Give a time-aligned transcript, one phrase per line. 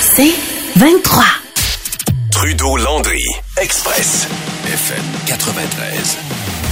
[0.00, 0.34] C'est
[0.76, 1.24] 23.
[2.30, 3.22] Trudeau-Landry,
[3.60, 4.26] Express,
[4.66, 6.16] FM 93.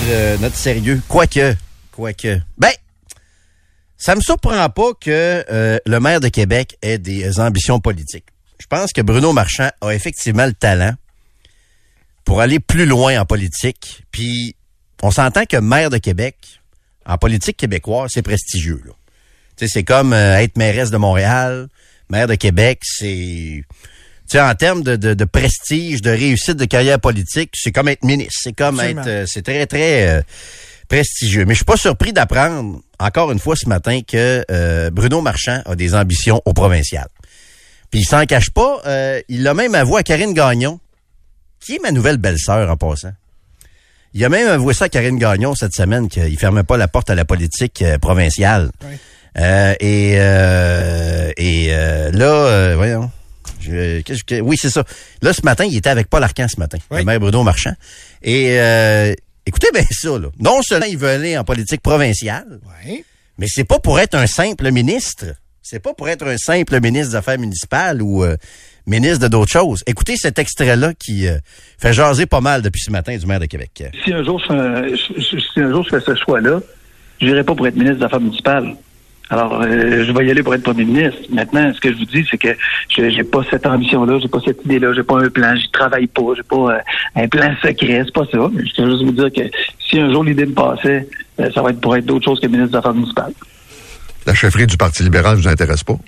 [0.09, 1.01] Euh, notre sérieux.
[1.09, 1.55] Quoique,
[1.91, 2.41] quoique.
[2.59, 2.71] Ben,
[3.97, 8.27] ça me surprend pas que euh, le maire de Québec ait des ambitions politiques.
[8.61, 10.93] Je pense que Bruno Marchand a effectivement le talent
[12.25, 14.04] pour aller plus loin en politique.
[14.11, 14.56] Puis,
[15.02, 16.61] on s'entend que maire de Québec,
[17.06, 18.82] en politique québécoise, c'est prestigieux.
[18.84, 18.93] là.
[19.56, 21.68] Tu sais, c'est comme euh, être mairesse de Montréal,
[22.15, 23.65] maire de Québec, c'est...
[23.66, 27.88] Tu sais, en termes de, de, de prestige, de réussite de carrière politique, c'est comme
[27.88, 28.33] être ministre.
[28.43, 29.02] C'est comme Absolument.
[29.02, 29.09] être...
[29.09, 30.23] euh, c'est très, très euh,
[30.88, 31.45] prestigieux.
[31.45, 35.61] Mais je suis pas surpris d'apprendre, encore une fois ce matin, que euh, Bruno Marchand
[35.66, 37.07] a des ambitions au provincial.
[37.91, 38.80] Puis il s'en cache pas.
[38.87, 40.80] euh, il l'a même avoué à Karine Gagnon,
[41.60, 43.12] qui est ma nouvelle belle-sœur en passant.
[44.15, 47.10] Il a même avoué ça à Karine Gagnon cette semaine qu'il fermait pas la porte
[47.10, 48.71] à la politique euh, provinciale.
[48.88, 48.95] Oui.
[49.38, 53.11] Euh, et euh, et euh, là, euh, voyons.
[53.60, 54.84] Je- qu'est-ce que- oui, c'est ça.
[55.23, 56.99] Là, ce matin, il était avec Paul Arcan ce matin, Oui.
[56.99, 57.73] le maire Bruno Marchand.
[58.23, 59.15] Et euh,
[59.46, 60.29] écoutez bien ça, là.
[60.38, 63.05] Non seulement il veut aller en politique provinciale, Ouais.
[63.38, 65.25] mais c'est pas pour être un simple ministre.
[65.62, 68.37] C'est pas pour être un simple ministre des Affaires municipales ou euh,
[68.87, 69.82] ministre de d'autres choses.
[69.87, 71.38] Écoutez cet extrait-là qui euh,
[71.78, 73.82] fait jaser pas mal depuis ce matin du maire de Québec.
[74.05, 76.60] si un jour je fais un, je- je- si un jour je fais ce choix-là,
[77.19, 78.75] je n'irai pas pour être ministre des Affaires municipales.
[79.31, 81.19] Alors, euh, je vais y aller pour être premier ministre.
[81.31, 82.55] Maintenant, ce que je vous dis, c'est que
[82.94, 86.06] je j'ai pas cette ambition-là, j'ai pas cette idée-là, j'ai pas un plan, j'y travaille
[86.06, 86.78] pas, j'ai pas euh,
[87.17, 88.50] un plan secret, c'est pas ça.
[88.53, 89.50] Mais je veux juste vous dire que
[89.89, 91.09] si un jour l'idée me passait,
[91.41, 93.33] euh, ça va être pour être d'autre chose que ministre des Affaires municipales.
[94.27, 95.99] La chefferie du Parti libéral vous intéresse pas?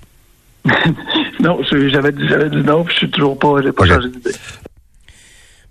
[1.41, 4.33] non, j'avais dit, j'avais dit non, puis je suis toujours pas, j'ai pas changé d'idée.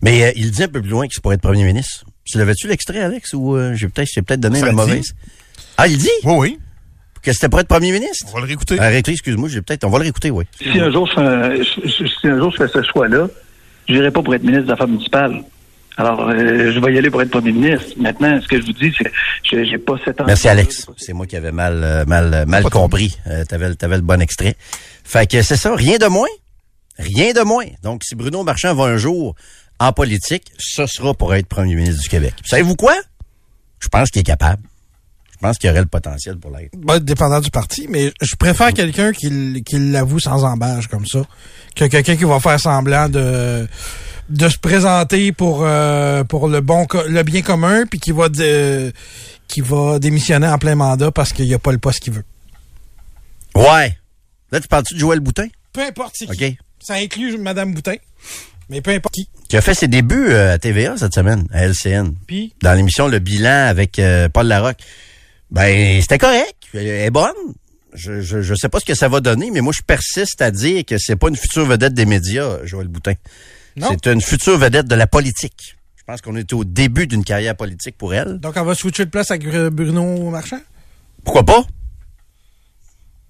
[0.01, 2.05] Mais euh, il dit un peu plus loin qu'il pourrait être premier ministre.
[2.25, 4.77] Tu l'avais-tu l'extrait, Alex, ou euh, j'ai peut-être peut-être donné Ça la dit.
[4.77, 5.13] mauvaise?
[5.77, 6.09] Ah, il dit?
[6.23, 6.59] Oui, oui.
[7.25, 8.25] Que c'était pour être premier ministre?
[8.29, 8.79] On va le réécouter.
[8.79, 9.83] Arrêtez, excuse-moi, j'ai peut-être.
[9.83, 10.45] On va le réécouter, oui.
[10.61, 11.63] Si un jour je
[12.21, 13.27] si un jour je fais ce choix-là,
[13.89, 15.43] je n'irai pas pour être ministre des Affaires municipales.
[15.97, 17.85] Alors, euh, je vais y aller pour être premier ministre.
[17.97, 19.09] Maintenant, ce que je vous dis, c'est que
[19.63, 20.87] je j'ai pas cette Merci, ambition-là, Alex.
[20.97, 23.17] C'est moi qui avais mal, euh, mal, euh, mal compris.
[23.27, 24.55] Euh, t'avais, le- t'avais le bon extrait.
[25.05, 26.27] Fait que c'est ça, rien de moins.
[26.99, 27.65] Rien de moins.
[27.81, 29.35] Donc, si Bruno Marchand va un jour
[29.79, 32.33] en politique, ce sera pour être premier ministre du Québec.
[32.43, 32.95] Savez-vous quoi?
[33.79, 34.63] Je pense qu'il est capable.
[35.45, 36.71] Je pense qu'il aurait le potentiel pour l'être.
[36.75, 41.21] Ben, dépendant du parti, mais je préfère quelqu'un qui, qui l'avoue sans embâche comme ça
[41.75, 43.67] que quelqu'un qui va faire semblant de
[44.29, 48.91] de se présenter pour euh, pour le bon le bien commun puis qui va dé-
[49.47, 52.23] qui va démissionner en plein mandat parce qu'il n'y a pas le poste qu'il veut.
[53.55, 53.95] Ouais.
[54.51, 55.47] Là, tu parles-tu de Joël Boutin?
[55.73, 56.57] Peu importe c'est qui.
[56.81, 57.95] Ça inclut Madame Boutin,
[58.69, 59.29] mais peu importe qui.
[59.47, 62.13] Qui a fait ses débuts euh, à TVA cette semaine, à LCN.
[62.25, 62.53] Puis?
[62.63, 64.79] Dans l'émission Le Bilan avec euh, Paul Larocque.
[65.51, 66.55] Ben, c'était correct.
[66.73, 67.33] Elle est bonne.
[67.93, 70.51] Je, je, je sais pas ce que ça va donner, mais moi, je persiste à
[70.51, 73.13] dire que c'est pas une future vedette des médias, Joël Boutin.
[73.77, 73.87] Non.
[73.91, 75.77] C'est une future vedette de la politique.
[75.95, 78.39] Je pense qu'on est au début d'une carrière politique pour elle.
[78.39, 80.59] donc on va switcher de place avec Br- Bruno Marchand?
[81.23, 81.65] Pourquoi pas?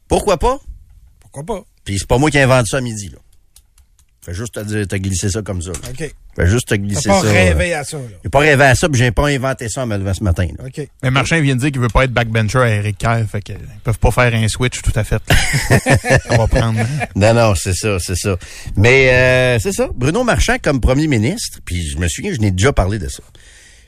[0.08, 0.60] Pourquoi pas?
[1.20, 1.64] Pourquoi pas?
[1.84, 3.18] Puis c'est pas moi qui invente ça à midi, là.
[4.22, 5.72] Fais juste te, dire- te glisser ça comme ça.
[5.72, 5.90] là.
[5.92, 6.16] OK.
[6.36, 7.28] Fais juste te glisser pas ça.
[7.30, 8.04] rêvé à ça là.
[8.24, 10.48] J'ai pas rêvé à ça, puis j'ai pas inventé ça en me levant ce matin.
[10.58, 10.66] là.
[10.66, 10.88] OK.
[11.02, 13.58] Mais Marchand vient de dire qu'il veut pas être backbencher à Eric Kerr, fait qu'ils
[13.84, 15.22] peuvent pas faire un switch tout à fait.
[16.32, 16.80] On va prendre.
[17.16, 18.36] Non, non, c'est ça, c'est ça.
[18.76, 19.88] Mais euh, c'est ça.
[19.96, 23.24] Bruno Marchand comme premier ministre, puis je me souviens, je n'ai déjà parlé de ça.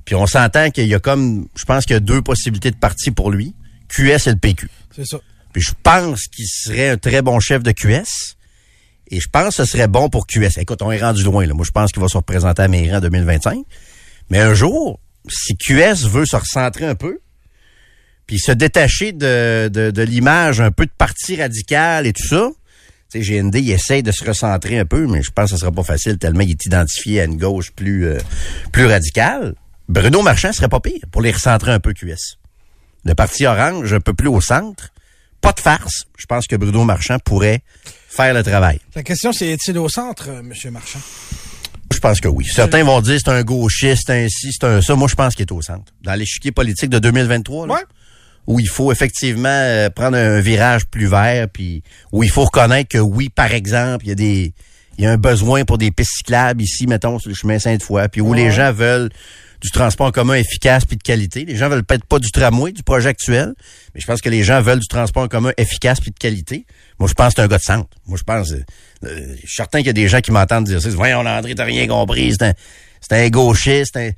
[0.05, 2.77] Puis on s'entend qu'il y a comme, je pense qu'il y a deux possibilités de
[2.77, 3.55] parti pour lui,
[3.89, 4.69] QS et le PQ.
[4.95, 5.17] C'est ça.
[5.51, 8.36] Puis je pense qu'il serait un très bon chef de QS.
[9.09, 10.57] Et je pense que ce serait bon pour QS.
[10.57, 11.45] Écoute, on est rendu loin.
[11.45, 11.53] Là.
[11.53, 13.59] Moi, je pense qu'il va se représenter à Mairie en 2025.
[14.29, 17.19] Mais un jour, si QS veut se recentrer un peu,
[18.25, 22.49] puis se détacher de, de, de l'image un peu de parti radical et tout ça,
[23.09, 25.61] tu sais, GND, il essaye de se recentrer un peu, mais je pense que ce
[25.61, 28.17] sera pas facile tellement il est identifié à une gauche plus, euh,
[28.73, 29.55] plus radicale.
[29.87, 32.37] Bruno Marchand serait pas pire pour les recentrer un peu QS.
[33.05, 34.89] Le parti orange, un peu plus au centre.
[35.39, 36.07] Pas de farce.
[36.17, 37.61] Je pense que Bruno Marchand pourrait
[38.07, 38.79] faire le travail.
[38.95, 40.99] La question c'est est-il au centre euh, monsieur Marchand?
[41.93, 42.45] Je pense que oui.
[42.45, 44.95] Certains vont dire c'est un gauchiste, un ci, c'est un ça.
[44.95, 45.91] Moi, je pense qu'il est au centre.
[46.03, 47.79] Dans l'échiquier politique de 2023, là, Ouais.
[48.45, 51.81] où il faut effectivement euh, prendre un virage plus vert, puis
[52.11, 54.53] où il faut reconnaître que oui, par exemple, il y a des
[54.97, 58.07] il y a un besoin pour des pistes cyclables ici, mettons, sur le chemin Sainte-Foy,
[58.09, 59.09] puis où les gens veulent
[59.61, 61.45] du transport en commun efficace puis de qualité.
[61.45, 63.53] Les gens veulent peut-être pas du tramway, du projet actuel,
[63.93, 66.65] mais je pense que les gens veulent du transport en commun efficace puis de qualité.
[66.99, 67.89] Moi, je pense que c'est un gars de centre.
[68.05, 68.51] Moi, je pense...
[68.51, 68.63] Euh,
[69.05, 70.89] euh, je suis certain qu'il y a des gens qui m'entendent dire ça.
[70.89, 72.33] Voyons, André, t'as rien compris.
[72.37, 72.53] C'est un,
[73.09, 73.95] c'est un gauchiste.
[73.97, 74.11] un-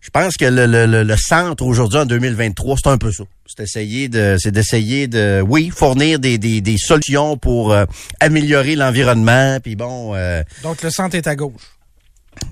[0.00, 3.24] Je pense que le, le, le, le centre aujourd'hui en 2023, c'est un peu ça.
[3.46, 7.84] C'est essayer de, c'est d'essayer de, oui, fournir des, des, des solutions pour euh,
[8.20, 9.58] améliorer l'environnement.
[9.62, 11.62] Puis bon, euh, Donc, le centre est à gauche.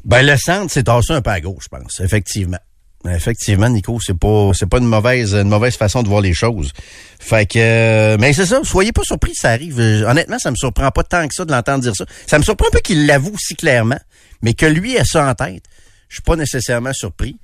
[0.05, 2.59] ben le centre, c'est tassé un peu à gauche, je pense, effectivement.
[3.07, 6.73] Effectivement, Nico, c'est pas c'est pas une mauvaise une mauvaise façon de voir les choses.
[7.21, 9.79] Fait que euh, mais c'est ça, soyez pas surpris, ça arrive.
[9.79, 12.07] Euh, Honnêtement, ça me surprend pas tant que ça de l'entendre dire ça.
[12.27, 13.99] Ça me surprend un peu qu'il l'avoue si clairement,
[14.45, 15.65] mais que lui ait ça en tête.
[16.09, 17.37] Je suis pas nécessairement surpris.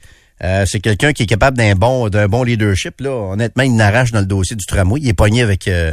[0.42, 3.10] Euh, c'est quelqu'un qui est capable d'un bon d'un bon leadership là.
[3.32, 5.00] Honnêtement, il n'arrache dans le dossier du tramway.
[5.02, 5.92] Il est pogné avec euh,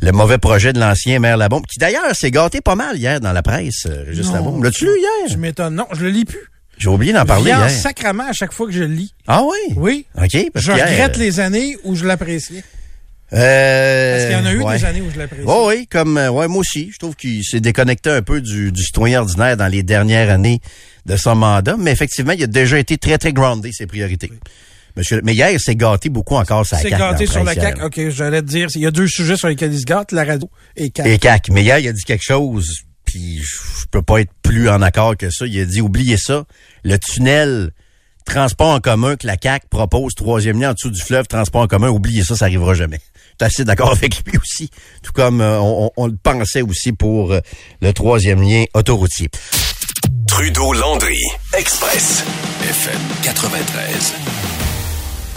[0.00, 3.32] le mauvais projet de l'ancien maire Labombe, qui d'ailleurs s'est gâté pas mal hier dans
[3.32, 3.86] la presse.
[3.86, 4.36] euh, Juste Non.
[4.36, 4.64] Labombe.
[4.64, 4.92] L'as-tu lu
[5.26, 5.74] Je hier m'étonne.
[5.74, 6.48] Non, je le lis plus.
[6.78, 7.68] J'ai oublié d'en parler hier.
[7.70, 9.12] sacrament à chaque fois que je le lis.
[9.26, 9.74] Ah oui?
[9.76, 10.06] Oui.
[10.16, 10.50] OK.
[10.52, 12.62] Parce Je regrette euh, les années où je l'appréciais.
[13.32, 14.78] Euh, Parce qu'il y en a eu ouais.
[14.78, 15.46] des années où je l'appréciais.
[15.46, 16.90] Oui, oui, comme euh, ouais, moi aussi.
[16.92, 20.60] Je trouve qu'il s'est déconnecté un peu du, du citoyen ordinaire dans les dernières années
[21.06, 21.76] de son mandat.
[21.78, 24.30] Mais effectivement, il a déjà été très, très groundé, ses priorités.
[24.96, 26.98] Monsieur, mais hier, il s'est gâté beaucoup encore sa C'est CAQ.
[27.02, 27.82] gâté dans sur la presse CAQ.
[27.82, 30.24] OK, j'allais te dire, il y a deux sujets sur lesquels il se gâte, la
[30.24, 31.10] radio et CAQ.
[31.10, 31.52] Et CAQ.
[31.52, 32.66] Mais hier, il a dit quelque chose,
[33.04, 33.56] puis je
[33.86, 35.46] je peux pas être plus en accord que ça.
[35.46, 36.44] Il a dit, oubliez ça,
[36.82, 37.70] le tunnel
[38.24, 41.66] transport en commun que la CAQ propose, troisième lien en dessous du fleuve, transport en
[41.68, 42.98] commun, oubliez ça, ça arrivera jamais.
[43.40, 44.70] Assez d'accord avec lui aussi,
[45.02, 47.40] tout comme euh, on le pensait aussi pour euh,
[47.82, 49.28] le troisième lien autoroutier.
[50.26, 51.20] Trudeau-Landry,
[51.56, 52.24] Express,
[52.62, 54.14] FM 93.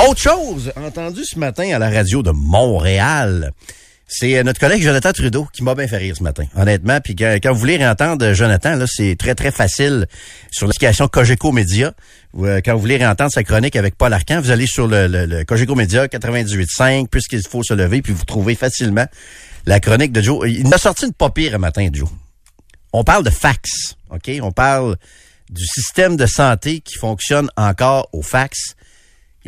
[0.08, 3.52] Autre chose, entendu ce matin à la radio de Montréal,
[4.10, 7.00] c'est euh, notre collègue Jonathan Trudeau qui m'a bien fait rire ce matin, honnêtement.
[7.00, 10.08] Puis quand, vous voulez réentendre Jonathan, là, c'est très très facile
[10.52, 11.94] sur l'application Cogeco Média.
[12.40, 15.76] Euh, Quand vous voulez réentendre sa chronique avec Paul Arcan, vous allez sur le Cogeco
[15.76, 19.06] Média 98.5, puisqu'il faut se lever, puis vous trouvez facilement
[19.68, 20.50] la chronique de Joe.
[20.50, 22.10] Il m'a sorti une pas pire un matin, Joe.
[22.92, 24.32] On parle de fax, OK?
[24.42, 24.98] On parle
[25.52, 28.76] du système de santé qui fonctionne encore au fax.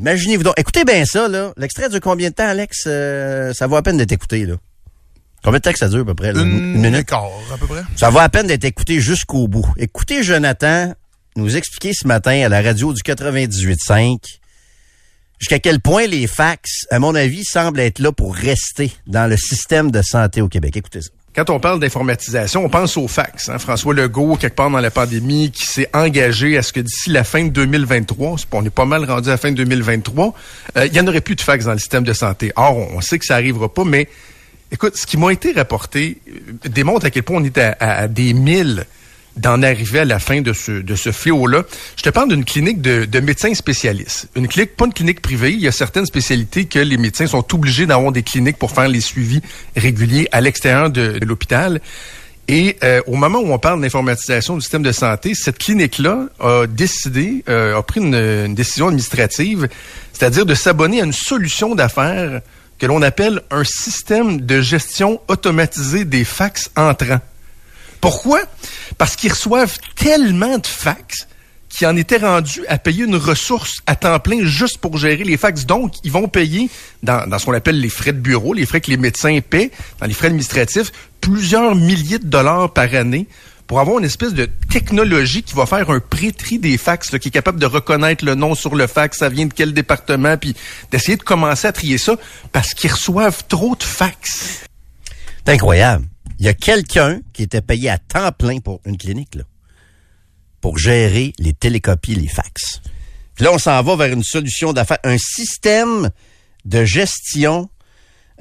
[0.02, 0.56] Imaginez-vous donc.
[0.58, 1.54] Écoutez bien ça, là.
[1.58, 2.84] L'extrait dure combien de temps, Alex?
[2.88, 4.56] Euh, ça vaut à peine d'être écouté, là.
[5.44, 6.34] Combien de temps que ça dure, à peu près?
[6.34, 6.42] là?
[6.42, 7.08] Une, Une minute?
[7.08, 7.84] quart, à peu près.
[7.96, 9.66] Ça vaut à peine d'être écouté jusqu'au bout.
[9.78, 10.94] Écoutez Jonathan
[11.36, 14.18] nous expliquer ce matin à la radio du 98.5
[15.40, 19.38] jusqu'à quel point les fax, à mon avis, semblent être là pour rester dans le
[19.38, 20.78] système de santé au Québec.
[20.78, 21.10] Écoutez ça.
[21.34, 23.48] Quand on parle d'informatisation, on pense au fax.
[23.48, 23.58] Hein?
[23.58, 27.24] François Legault, quelque part dans la pandémie, qui s'est engagé à ce que d'ici la
[27.24, 30.34] fin de 2023, c'est- on est pas mal rendu à la fin de 2023,
[30.76, 32.52] euh, il y en aurait plus de fax dans le système de santé.
[32.58, 34.10] Or, on sait que ça arrivera pas, mais
[34.74, 38.08] écoute, ce qui m'a été rapporté euh, démontre à quel point on est à, à-
[38.10, 38.86] des milles
[39.38, 41.64] d'en arriver à la fin de ce, de ce fléau-là.
[41.96, 44.28] Je te parle d'une clinique de, de médecins spécialistes.
[44.36, 45.52] Une clinique, pas une clinique privée.
[45.52, 48.88] Il y a certaines spécialités que les médecins sont obligés d'avoir des cliniques pour faire
[48.88, 49.42] les suivis
[49.76, 51.82] réguliers à l'extérieur de, de l'hôpital.
[52.48, 56.66] Et euh, au moment où on parle d'informatisation du système de santé, cette clinique-là a
[56.68, 59.70] décidé, euh, a pris une, une décision administrative,
[60.12, 62.42] c'est-à-dire de s'abonner à une solution d'affaires
[62.78, 67.22] que l'on appelle un système de gestion automatisé des fax entrants.
[68.02, 68.42] Pourquoi?
[68.98, 71.28] Parce qu'ils reçoivent tellement de fax
[71.70, 75.38] qu'ils en étaient rendus à payer une ressource à temps plein juste pour gérer les
[75.38, 75.66] fax.
[75.66, 76.70] Donc, ils vont payer
[77.02, 79.72] dans, dans ce qu'on appelle les frais de bureau, les frais que les médecins paient,
[80.00, 83.28] dans les frais administratifs, plusieurs milliers de dollars par année
[83.68, 87.32] pour avoir une espèce de technologie qui va faire un pré-tri des fax, qui est
[87.32, 90.58] capable de reconnaître le nom sur le fax, ça vient de quel département, puis
[90.92, 92.18] d'essayer de commencer à trier ça
[92.52, 94.66] parce qu'ils reçoivent trop de fax.
[95.46, 96.06] C'est incroyable.
[96.42, 99.38] Il y a quelqu'un qui était payé à temps plein pour une clinique,
[100.60, 102.82] pour gérer les télécopies, les fax.
[103.36, 106.10] Puis là, on s'en va vers une solution d'affaires, un système
[106.66, 107.70] de gestion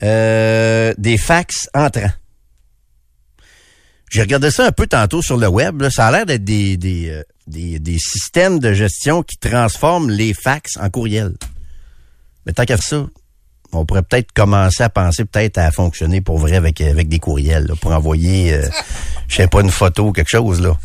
[0.03, 2.11] euh, des fax entrants.
[4.11, 5.87] J'ai regardé ça un peu tantôt sur le web.
[5.91, 10.89] Ça a l'air d'être euh, des, des systèmes de gestion qui transforment les fax en
[10.89, 11.35] courriel.
[12.47, 13.07] Mais tant qu'à ça,
[13.73, 17.67] on pourrait peut-être commencer à penser peut-être à fonctionner pour vrai avec, avec des courriels,
[17.67, 18.69] là, pour envoyer, euh,
[19.29, 20.61] je sais pas, une photo ou quelque chose.
[20.61, 20.77] là.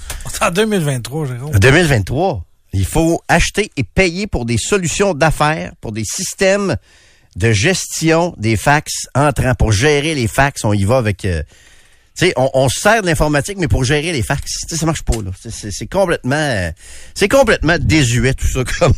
[0.42, 1.56] En 2023, Jérôme.
[1.56, 6.75] En 2023, il faut acheter et payer pour des solutions d'affaires, pour des systèmes
[7.36, 10.63] de gestion des fax entrants, pour gérer les fax.
[10.63, 11.25] On y va avec...
[11.25, 11.44] euh,
[12.15, 15.15] sais, on, on se sert de l'informatique, mais pour gérer les fax, ça marche pas,
[15.17, 15.31] là.
[15.41, 16.72] C'est- C'est c'est complètement, euh,
[17.13, 18.93] c'est complètement désuet, tout ça, comme,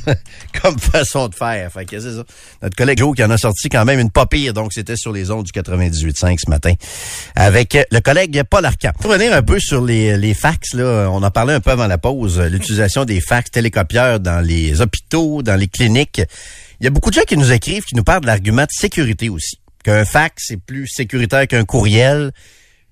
[0.62, 1.71] comme façon de faire.
[1.71, 2.24] Fait que c'est ça.
[2.62, 5.12] Notre collègue Joe qui en a sorti quand même une pas pire, donc c'était sur
[5.12, 6.74] les ondes du 98.5 ce matin,
[7.36, 8.91] avec euh, le collègue Paul Arcand.
[9.00, 11.88] Pour revenir un peu sur les, les fax, là, on en parlait un peu avant
[11.88, 16.21] la pause, l'utilisation des fax télécopieurs dans les hôpitaux, dans les cliniques.
[16.79, 18.71] Il y a beaucoup de gens qui nous écrivent, qui nous parlent de l'argument de
[18.71, 19.57] sécurité aussi.
[19.83, 22.31] Qu'un fax est plus sécuritaire qu'un courriel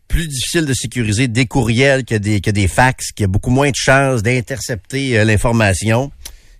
[0.08, 3.50] plus difficile de sécuriser des courriels que des, que des fax, qu'il y a beaucoup
[3.50, 6.12] moins de chances d'intercepter euh, l'information.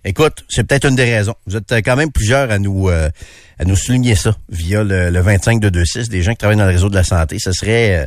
[0.08, 1.34] Écoute, c'est peut-être une des raisons.
[1.48, 3.10] Vous êtes euh, quand même plusieurs à nous euh,
[3.58, 6.64] à nous souligner ça via le, le 25 de 26, des gens qui travaillent dans
[6.64, 7.38] le réseau de la santé.
[7.40, 8.06] Ce serait euh,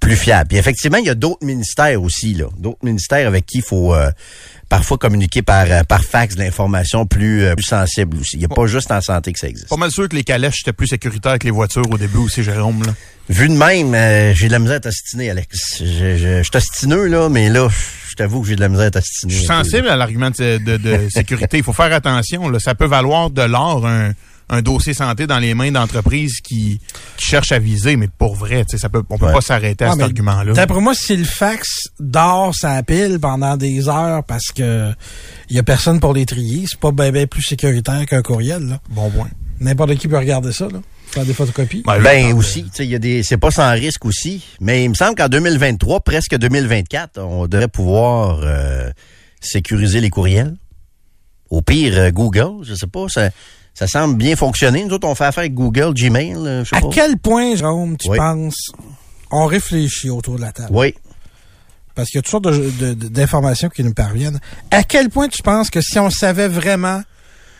[0.00, 0.48] plus fiable.
[0.48, 2.46] Puis effectivement, il y a d'autres ministères aussi, là.
[2.58, 4.10] D'autres ministères avec qui il faut euh,
[4.68, 8.36] parfois communiquer par, euh, par fax de l'information plus, euh, plus sensible aussi.
[8.36, 9.68] Il n'y a pas juste en santé que ça existe.
[9.68, 12.42] Pas mal sûr que les calèches étaient plus sécuritaires que les voitures au début aussi,
[12.42, 12.82] Jérôme.
[12.84, 12.94] Là.
[13.28, 15.78] Vu de même, euh, j'ai de la misère à t'astiner, Alex.
[15.80, 17.68] Je, je, je suis ostineux, là, mais là,
[18.08, 19.32] je t'avoue que j'ai de la misère à t'astiner.
[19.32, 21.58] Je suis peu, sensible à l'argument de, de- de sécurité.
[21.58, 22.48] Il faut faire attention.
[22.48, 22.58] Là.
[22.60, 24.12] Ça peut valoir de l'or un,
[24.50, 26.80] un dossier santé dans les mains d'entreprises qui,
[27.16, 29.32] qui cherchent à viser, mais pour vrai, tu sais, ça peut, on peut Ouais.
[29.32, 30.52] pas s'arrêter à Ah, cet argument-là.
[30.54, 34.92] D'après moi, si le fax dort sa pile pendant des heures parce que
[35.50, 38.62] il y a personne pour les trier, c'est pas bien plus sécuritaire qu'un courriel.
[38.68, 38.80] là.
[38.90, 39.28] Bon point.
[39.60, 40.78] N'importe qui peut regarder ça, là.
[41.08, 41.82] Faire des photocopies.
[41.86, 44.84] Ben, Ben aussi, tu sais, il y a des, c'est pas sans risque aussi, mais
[44.84, 48.90] il me semble qu'en 2023, presque 2024, on devrait pouvoir euh,
[49.40, 50.54] sécuriser les courriels.
[51.50, 53.30] Au pire, euh, Google, je sais pas, ça,
[53.74, 54.84] ça semble bien fonctionner.
[54.84, 56.88] Nous autres, on fait affaire avec Google, Gmail, euh, je sais À pas.
[56.92, 58.16] quel point, Jérôme, tu Oui.
[58.18, 58.70] penses,
[59.30, 60.70] on réfléchit autour de la table?
[60.72, 60.94] Oui.
[61.94, 62.44] Parce qu'il y a toutes sortes
[63.10, 64.38] d'informations qui nous parviennent.
[64.70, 67.02] À quel point tu penses que si on savait vraiment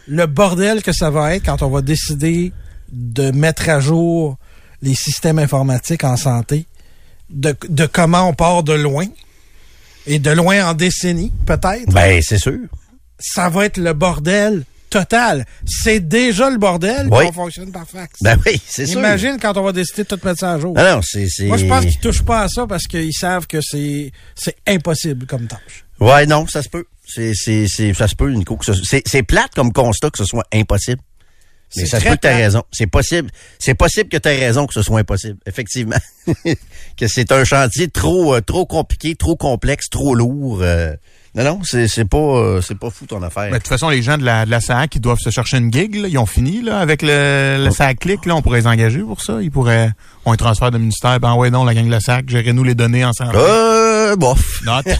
[0.07, 2.53] le bordel que ça va être quand on va décider
[2.93, 4.37] de mettre à jour
[4.81, 6.67] les systèmes informatiques en santé,
[7.31, 9.07] de, de comment on part de loin,
[10.07, 12.61] et de loin en décennies, peut-être, Ben, c'est sûr.
[13.19, 15.45] ça va être le bordel total.
[15.67, 17.27] C'est déjà le bordel Oui.
[17.27, 18.21] qu'on fonctionne par fax.
[18.23, 18.99] Ben oui, c'est sûr.
[18.99, 20.75] Imagine quand on va décider de tout mettre ça à jour.
[20.75, 21.47] Non, non, c'est, c'est...
[21.47, 25.27] Moi, je pense qu'ils touchent pas à ça parce qu'ils savent que c'est c'est impossible
[25.27, 25.85] comme tâche.
[26.01, 26.85] Ouais, non, ça se peut.
[27.07, 28.57] C'est, c'est, c'est, ça se peut, Nico.
[28.57, 31.01] que c'est, c'est plate comme constat que ce soit impossible.
[31.77, 32.63] Mais C'est ça se peut que t'as raison.
[32.73, 33.31] C'est possible.
[33.59, 35.39] C'est possible que t'aies raison que ce soit impossible.
[35.47, 35.97] Effectivement.
[36.97, 40.61] que c'est un chantier trop, euh, trop compliqué, trop complexe, trop lourd.
[40.63, 40.95] euh.
[41.35, 43.45] Non, non, c'est, c'est pas, euh, c'est pas fou ton affaire.
[43.45, 45.59] Ben, de toute façon, les gens de la, de la SAC, ils doivent se chercher
[45.59, 45.95] une gig.
[45.95, 46.09] Là.
[46.09, 48.27] Ils ont fini là, avec le, le SAC Click.
[48.27, 48.35] Là.
[48.35, 49.41] On pourrait les engager pour ça.
[49.41, 49.91] Ils pourraient...
[50.25, 51.21] On les transfère de ministère.
[51.21, 53.33] Ben ouais, non, la gang de la SAC, gérez-nous les données ensemble.
[53.37, 54.63] euh, bof.
[54.65, 54.87] Note.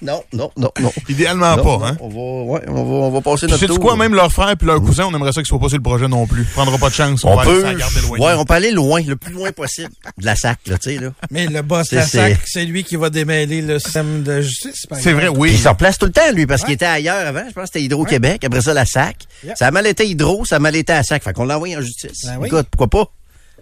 [0.00, 0.92] Non, non, non, non.
[1.08, 1.96] Idéalement Non, pas, non, hein?
[1.98, 3.80] On va, ouais, on va, on va passer Tu notre sais tour.
[3.80, 5.82] quoi, même leur frère puis leur cousin, on aimerait ça qu'ils soient pas sur le
[5.82, 6.44] projet non plus.
[6.44, 7.24] Prendra pas de chance.
[7.24, 8.18] On, On va peut, aller garder loin.
[8.20, 11.00] ouais, on peut aller loin, le plus loin possible de la sac, là, tu sais,
[11.00, 11.08] là.
[11.32, 14.22] Mais le boss de C'est- la SAC, c'est- c'est lui qui va démêler le système
[14.22, 14.86] de justice.
[14.86, 15.26] par C'est vrai.
[15.30, 15.50] Puis oui.
[15.54, 17.42] il se replace tout le temps, lui, parce qu'il était ailleurs avant.
[17.48, 18.44] Je pense que c'était Hydro-Québec.
[18.44, 19.16] Après ça, la SAC.
[19.44, 19.56] Yep.
[19.56, 21.24] Ça a mal été Hydro, ça a mal été à la SAC.
[21.24, 22.20] Fait qu'on l'a envoyé en justice.
[22.26, 22.46] Ben oui.
[22.46, 23.10] Écoute, pourquoi pas?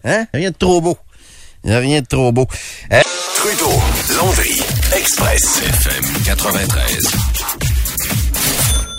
[0.04, 0.26] Hein?
[0.34, 0.98] Rien de trop beau.
[1.64, 2.46] Il n'y a rien de trop beau.
[2.92, 3.00] Euh,
[3.36, 3.70] Trudeau,
[4.16, 4.60] Landry,
[4.96, 7.06] Express, FM 93.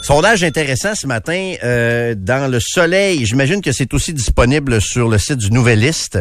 [0.04, 3.26] sondage intéressant ce matin euh, dans le soleil.
[3.26, 6.20] J'imagine que c'est aussi disponible sur le site du Nouvelliste.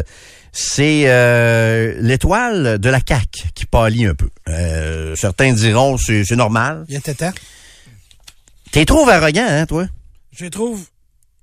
[0.53, 4.29] C'est euh, l'étoile de la CAC qui pâlit un peu.
[4.49, 6.85] Euh, certains diront c'est c'est normal.
[6.89, 7.31] Il était temps.
[8.71, 9.85] T'es trop arrogant, hein, toi?
[10.35, 10.85] Je les trouve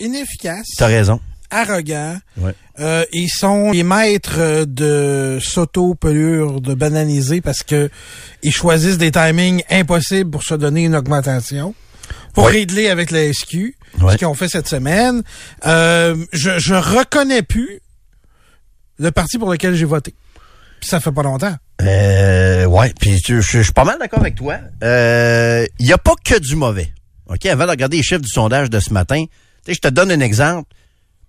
[0.01, 1.21] inefficaces, T'as raison.
[1.51, 2.19] Arrogants.
[2.37, 2.55] Ouais.
[2.81, 7.91] Euh, ils sont les maîtres de s'auto-pelure, de banaliser parce que
[8.43, 11.75] ils choisissent des timings impossibles pour se donner une augmentation.
[12.35, 12.53] Pour Ouais.
[12.53, 14.13] régler avec la SQ, Ouais.
[14.13, 15.23] ce qu'ils ont fait cette semaine.
[15.67, 17.81] Euh, je, je reconnais plus
[18.99, 20.15] le parti pour lequel j'ai voté.
[20.81, 21.55] Puis ça fait pas longtemps.
[21.83, 24.59] Euh, ouais, puis je suis pas mal d'accord avec toi.
[24.83, 26.93] Euh, Il y a pas que du mauvais.
[27.27, 29.31] OK, avant de regarder les chiffres du sondage de ce matin, tu
[29.67, 30.69] sais, je te donne un exemple.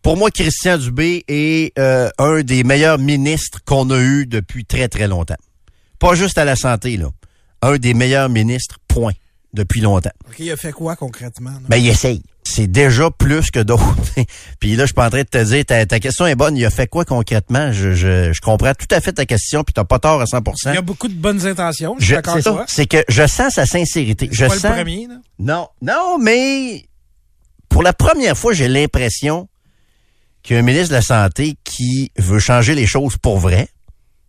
[0.01, 4.87] Pour moi, Christian Dubé est euh, un des meilleurs ministres qu'on a eu depuis très,
[4.87, 5.35] très longtemps.
[5.99, 7.07] Pas juste à la santé, là.
[7.61, 9.11] Un des meilleurs ministres, point,
[9.53, 10.11] depuis longtemps.
[10.29, 11.49] OK, il a fait quoi concrètement?
[11.51, 11.59] là?
[11.67, 12.23] Ben, il essaye.
[12.45, 13.95] C'est déjà plus que d'autres.
[14.61, 16.55] puis là, je suis pas en train de te dire, ta, ta question est bonne.
[16.55, 17.73] Il a fait quoi concrètement?
[17.73, 20.53] Je, je, je comprends tout à fait ta question, puis t'as pas tort à 100%
[20.67, 22.51] il y a beaucoup de bonnes intentions, je suis d'accord c'est avec ça.
[22.51, 22.65] toi.
[22.69, 24.29] C'est que je sens sa sincérité.
[24.31, 24.63] Je C'est pas sens.
[24.63, 25.15] le premier, là?
[25.39, 26.85] Non, non, mais
[27.67, 29.47] pour la première fois, j'ai l'impression
[30.43, 33.67] qu'il y a un ministre de la Santé qui veut changer les choses pour vrai,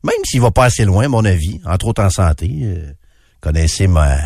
[0.02, 2.50] même s'il va pas assez loin, à mon avis, entre autres en santé.
[2.62, 2.92] Euh,
[3.40, 4.18] connaissez ma,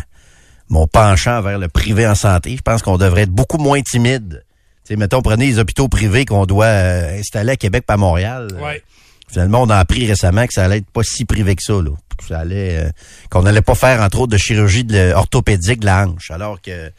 [0.69, 2.55] mon penchant vers le privé en santé.
[2.55, 4.43] Je pense qu'on devrait être beaucoup moins timide.
[4.85, 7.97] Tu sais, mettons, prenez les hôpitaux privés qu'on doit euh, installer à Québec pas à
[7.97, 8.47] Montréal.
[8.53, 8.83] Euh, Ouais.
[9.27, 11.91] Finalement, on a appris récemment que ça allait être pas si privé que ça, là.
[12.15, 12.89] Que Ça allait, euh,
[13.31, 16.29] qu'on n'allait pas faire, entre autres, de chirurgie de, orthopédique de la hanche.
[16.29, 16.91] Alors que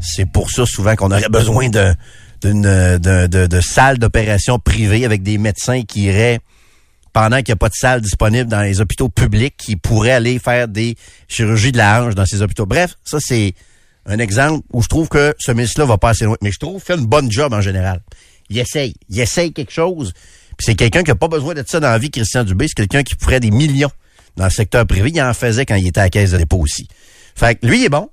[0.00, 1.94] c'est pour ça, souvent, qu'on aurait besoin de,
[2.42, 6.40] d'une, de, de, de salles d'opération privées avec des médecins qui iraient
[7.12, 10.38] pendant qu'il n'y a pas de salle disponible dans les hôpitaux publics qui pourraient aller
[10.38, 12.66] faire des chirurgies de la hanche dans ces hôpitaux.
[12.66, 13.54] Bref, ça, c'est
[14.06, 16.36] un exemple où je trouve que ce ministre-là va pas assez loin.
[16.42, 18.00] Mais je trouve qu'il fait une bonne job en général.
[18.50, 18.94] Il essaye.
[19.08, 20.12] Il essaye quelque chose.
[20.56, 22.66] Puis c'est quelqu'un qui a pas besoin d'être ça dans la vie, Christian Dubé.
[22.68, 23.90] C'est quelqu'un qui ferait des millions
[24.36, 25.10] dans le secteur privé.
[25.14, 26.88] Il en faisait quand il était à la caisse de dépôt aussi.
[27.34, 28.08] Fait que lui, il est bon.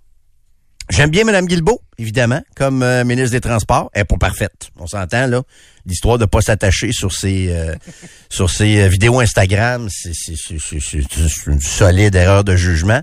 [0.89, 3.89] J'aime bien Mme Guilbeault, évidemment, comme euh, ministre des Transports.
[3.94, 4.70] Elle est pas parfaite.
[4.77, 5.42] On s'entend, là.
[5.88, 7.75] L'histoire de pas s'attacher sur ses euh,
[8.30, 10.13] sur ses euh, vidéos Instagram, c'est
[11.48, 13.01] une solide erreur de jugement.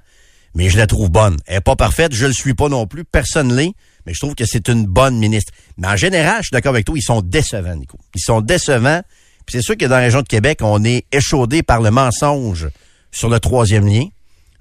[0.55, 1.39] Mais je la trouve bonne.
[1.47, 3.05] Elle est pas parfaite, je le suis pas non plus.
[3.05, 3.73] Personne l'est.
[4.07, 5.53] Mais je trouve que c'est une bonne ministre.
[5.79, 7.99] Mais en général, je suis d'accord avec toi, ils sont décevants, Nico.
[8.15, 9.03] Ils sont décevants.
[9.47, 12.69] Puis c'est sûr que dans la région de Québec, on est échaudé par le mensonge
[13.11, 14.07] sur le troisième lien.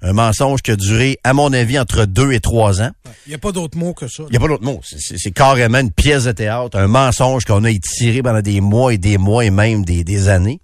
[0.04, 2.90] Un mensonge qui a duré, à mon avis, entre deux et trois ans.
[3.26, 4.24] Il n'y a pas d'autre mot que ça.
[4.28, 4.80] Il n'y a pas d'autre mot.
[4.82, 8.98] C'est- carrément une pièce de théâtre, un mensonge qu'on a étiré pendant des mois et
[8.98, 10.60] des mois et même des, des années.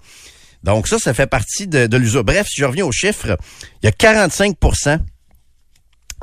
[0.65, 2.25] Donc ça, ça fait partie de, de l'usure.
[2.25, 3.37] Bref, si je reviens aux chiffres,
[3.83, 4.57] il y a 45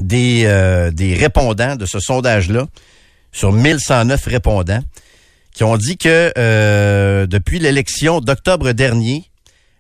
[0.02, 2.68] des, euh, des répondants de ce sondage-là,
[3.32, 4.84] sur 1109 répondants,
[5.54, 9.24] qui ont dit que euh, depuis l'élection d'octobre dernier,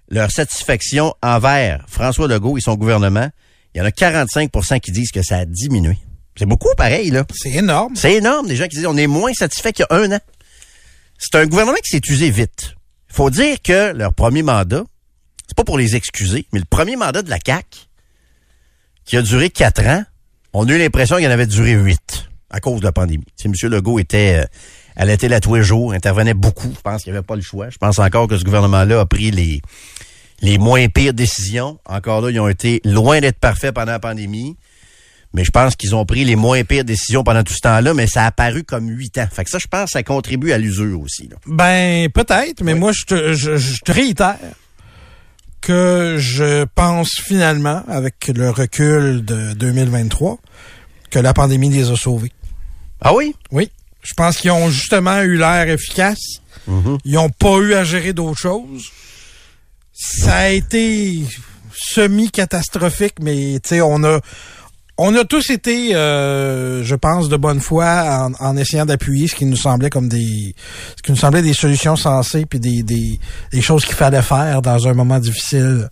[0.10, 3.30] leur satisfaction envers François Legault et son gouvernement,
[3.74, 5.98] il y en a 45% qui disent que ça a diminué.
[6.38, 7.26] C'est beaucoup pareil, là.
[7.34, 7.96] C'est énorme.
[7.96, 10.20] C'est énorme, des gens qui disent on est moins satisfait qu'il y a un an.
[11.18, 12.76] C'est un gouvernement qui s'est usé vite.
[13.10, 14.84] Il faut dire que leur premier mandat,
[15.48, 17.80] c'est pas pour les excuser, mais le premier mandat de la CAQ,
[19.06, 20.04] qui a duré quatre ans,
[20.54, 23.26] on a eu l'impression qu'il en avait duré huit à cause de la pandémie.
[23.36, 23.54] Sais, M.
[23.70, 24.46] Legault était
[24.98, 26.72] euh, télé à tous les jours, intervenait beaucoup.
[26.76, 27.70] Je pense qu'il n'y avait pas le choix.
[27.70, 29.62] Je pense encore que ce gouvernement-là a pris les,
[30.42, 31.80] les moins pires décisions.
[31.86, 34.56] Encore là, ils ont été loin d'être parfaits pendant la pandémie.
[35.34, 38.08] Mais je pense qu'ils ont pris les moins pires décisions pendant tout ce temps-là, mais
[38.08, 39.27] ça a paru comme huit ans.
[39.30, 41.27] Fait que ça, je pense, ça contribue à l'usure aussi.
[41.27, 41.36] Là.
[41.46, 44.38] Ben, peut-être, mais moi, je te, je, je te réitère
[45.60, 50.38] que je pense finalement, avec le recul de 2023,
[51.10, 52.32] que la pandémie les a sauvés.
[53.01, 53.36] Ah oui?
[53.51, 53.70] Oui.
[54.04, 56.39] Je pense qu'ils ont justement eu l'air efficace.
[56.68, 58.92] Ils n'ont pas eu à gérer d'autres choses.
[59.98, 61.22] Ça a été
[61.74, 64.20] semi-catastrophique, mais tu sais, on a
[64.98, 69.36] on a tous été, euh, je pense, de bonne foi en, en essayant d'appuyer ce
[69.36, 70.56] qui nous semblait comme des,
[70.96, 73.20] ce qui nous semblait des solutions sensées puis des, des,
[73.52, 75.90] des choses qu'il fallait faire dans un moment difficile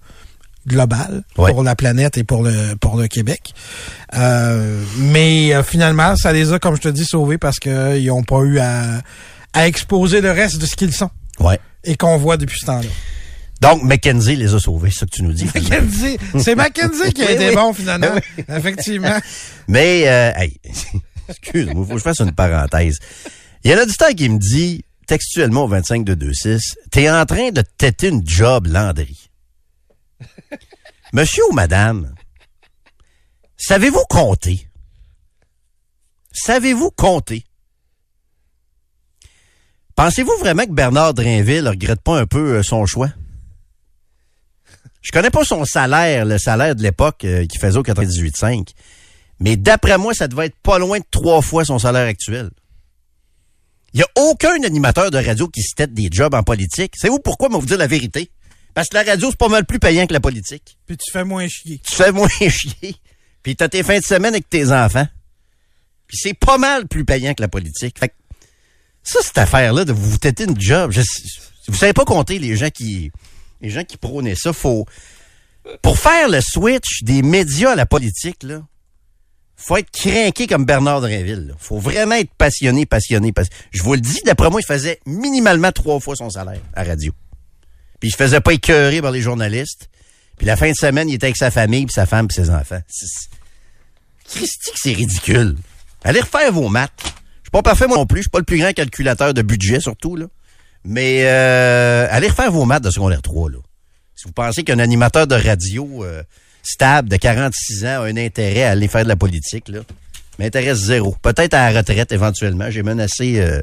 [0.65, 1.51] global Ouais.
[1.51, 3.53] pour la planète et pour le pour le Québec.
[4.15, 8.09] Euh, mais euh, finalement, ça les a, comme je te dis, sauvés parce que ils
[8.09, 9.01] ont pas eu à,
[9.51, 11.09] à exposer le reste de ce qu'ils sont
[11.41, 11.59] Ouais.
[11.83, 12.87] et qu'on voit depuis ce temps-là.
[13.63, 15.45] Donc, Mackenzie les a sauvés, c'est ça que tu nous dis.
[15.45, 17.55] Mackenzie, c'est Mackenzie qui a été oui.
[17.55, 18.07] bon finalement.
[18.13, 18.43] Oui.
[18.49, 19.17] Effectivement.
[19.69, 20.59] Mais, euh, hey,
[21.29, 22.99] excuse-moi, faut que je fasse une parenthèse.
[23.63, 27.25] Il y a un auditeur qui me dit, textuellement au 25 de 26, t'es en
[27.25, 29.29] train de têter une job, Landry.
[31.13, 32.13] Monsieur ou madame,
[33.55, 34.67] savez-vous compter?
[36.33, 37.45] Savez-vous compter?
[39.95, 43.09] Pensez-vous vraiment que Bernard Drainville regrette pas un peu euh, son choix?
[45.03, 48.69] Je connais pas son salaire, le salaire de l'époque euh, qu'il faisait au 98.5.
[49.39, 52.49] Mais d'après moi, ça devait être pas loin de trois fois son salaire actuel.
[53.93, 56.93] Il y a aucun animateur de radio qui se tête des jobs en politique.
[56.95, 57.49] Savez-vous pourquoi?
[57.49, 58.31] Mais vous dire la vérité?
[58.73, 60.77] Parce que la radio, c'est pas mal plus payant que la politique.
[60.87, 61.79] Puis tu fais moins chier.
[61.85, 62.95] Tu fais moins chier.
[63.43, 65.07] Puis t'as tes fins de semaine avec tes enfants.
[66.07, 67.99] Puis c'est pas mal plus payant que la politique.
[67.99, 68.13] Fait que
[69.03, 71.01] ça, cette affaire-là de vous têter une job, je,
[71.67, 73.11] vous savez pas compter les gens qui,
[73.63, 74.53] les gens qui prônaient ça.
[74.53, 74.85] Faut,
[75.81, 78.61] pour faire le switch des médias à la politique, là,
[79.55, 81.47] faut être craqué comme Bernard Drinville.
[81.47, 81.53] là.
[81.57, 83.57] Faut vraiment être passionné, passionné, passionné.
[83.71, 87.13] Je vous le dis, d'après moi, il faisait minimalement trois fois son salaire à radio.
[87.99, 89.89] Puis il se faisait pas écœurer par les journalistes.
[90.37, 92.49] Puis la fin de semaine, il était avec sa famille, puis sa femme, puis ses
[92.49, 92.81] enfants.
[94.27, 95.55] Christy c'est ridicule.
[96.03, 96.91] Allez refaire vos maths.
[97.03, 98.19] Je suis pas parfait moi non plus.
[98.19, 100.25] Je suis pas le plus grand calculateur de budget, surtout, là.
[100.85, 103.57] Mais euh, allez refaire vos maths de secondaire 3, là.
[104.15, 106.23] Si vous pensez qu'un animateur de radio euh,
[106.61, 109.79] stable de 46 ans a un intérêt à aller faire de la politique, là,
[110.39, 111.15] m'intéresse zéro.
[111.21, 112.69] Peut-être à la retraite éventuellement.
[112.69, 113.61] J'ai menacé euh,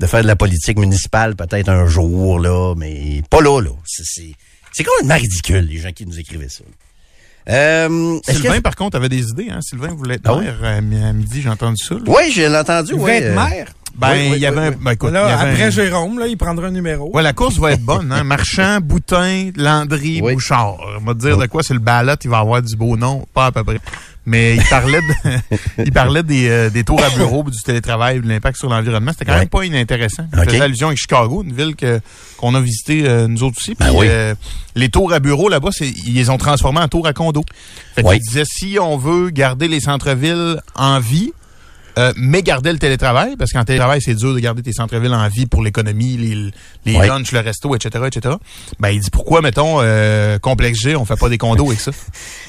[0.00, 3.70] de faire de la politique municipale peut-être un jour, là, mais pas là, là.
[3.84, 4.34] C'est-
[4.84, 6.64] complètement ridicule, les gens qui nous écrivaient ça.
[7.48, 9.48] Euh, Sylvain, que- par contre, avait des idées.
[9.50, 9.60] Hein?
[9.62, 10.44] Sylvain voulait être Ah oui?
[10.44, 11.94] maire euh, à mi- à midi, j'ai entendu ça.
[11.96, 12.00] là.
[12.06, 12.94] Oui, j'ai entendu.
[12.96, 13.72] Va être euh, maire?
[13.96, 14.74] Ben, Oui, oui, il y avait oui.
[14.80, 17.10] Ben, écoute, Là, il y avait après un- Jérôme, là, il prendra un numéro.
[17.14, 18.24] Ouais, la course va être bonne, hein.
[18.24, 20.34] Marchand, Boutin, Landry, Oui.
[20.34, 20.76] Bouchard.
[21.00, 23.26] On va te dire de quoi c'est le ballot, il va avoir du beau nom,
[23.34, 23.80] pas à peu près.
[24.24, 25.38] Mais il parlait de,
[25.84, 29.10] il parlait des, euh, des tours à bureau, du télétravail, de l'impact sur l'environnement.
[29.12, 29.40] C'était quand Ouais.
[29.40, 30.24] même pas inintéressant.
[30.32, 30.44] Il OK.
[30.44, 32.00] faisait allusion avec Chicago, une ville que
[32.36, 33.74] qu'on a visité euh, nous autres aussi.
[33.74, 34.06] Puis, Ben oui.
[34.08, 34.34] euh,
[34.76, 37.44] les tours à bureau là-bas, c'est ils les ont transformés en tours à condo.
[37.96, 38.14] Fait Oui.
[38.20, 41.32] qu'il disait si on veut garder les centres-villes en vie,
[41.98, 45.28] euh, mais garder le télétravail, parce qu'en télétravail, c'est dur de garder tes centres-villes en
[45.28, 46.50] vie pour l'économie, les,
[46.84, 48.36] les lunchs, le resto, etc., etc.
[48.80, 51.90] Ben, il dit pourquoi, mettons, euh, complexe G, on fait pas des condos avec ça?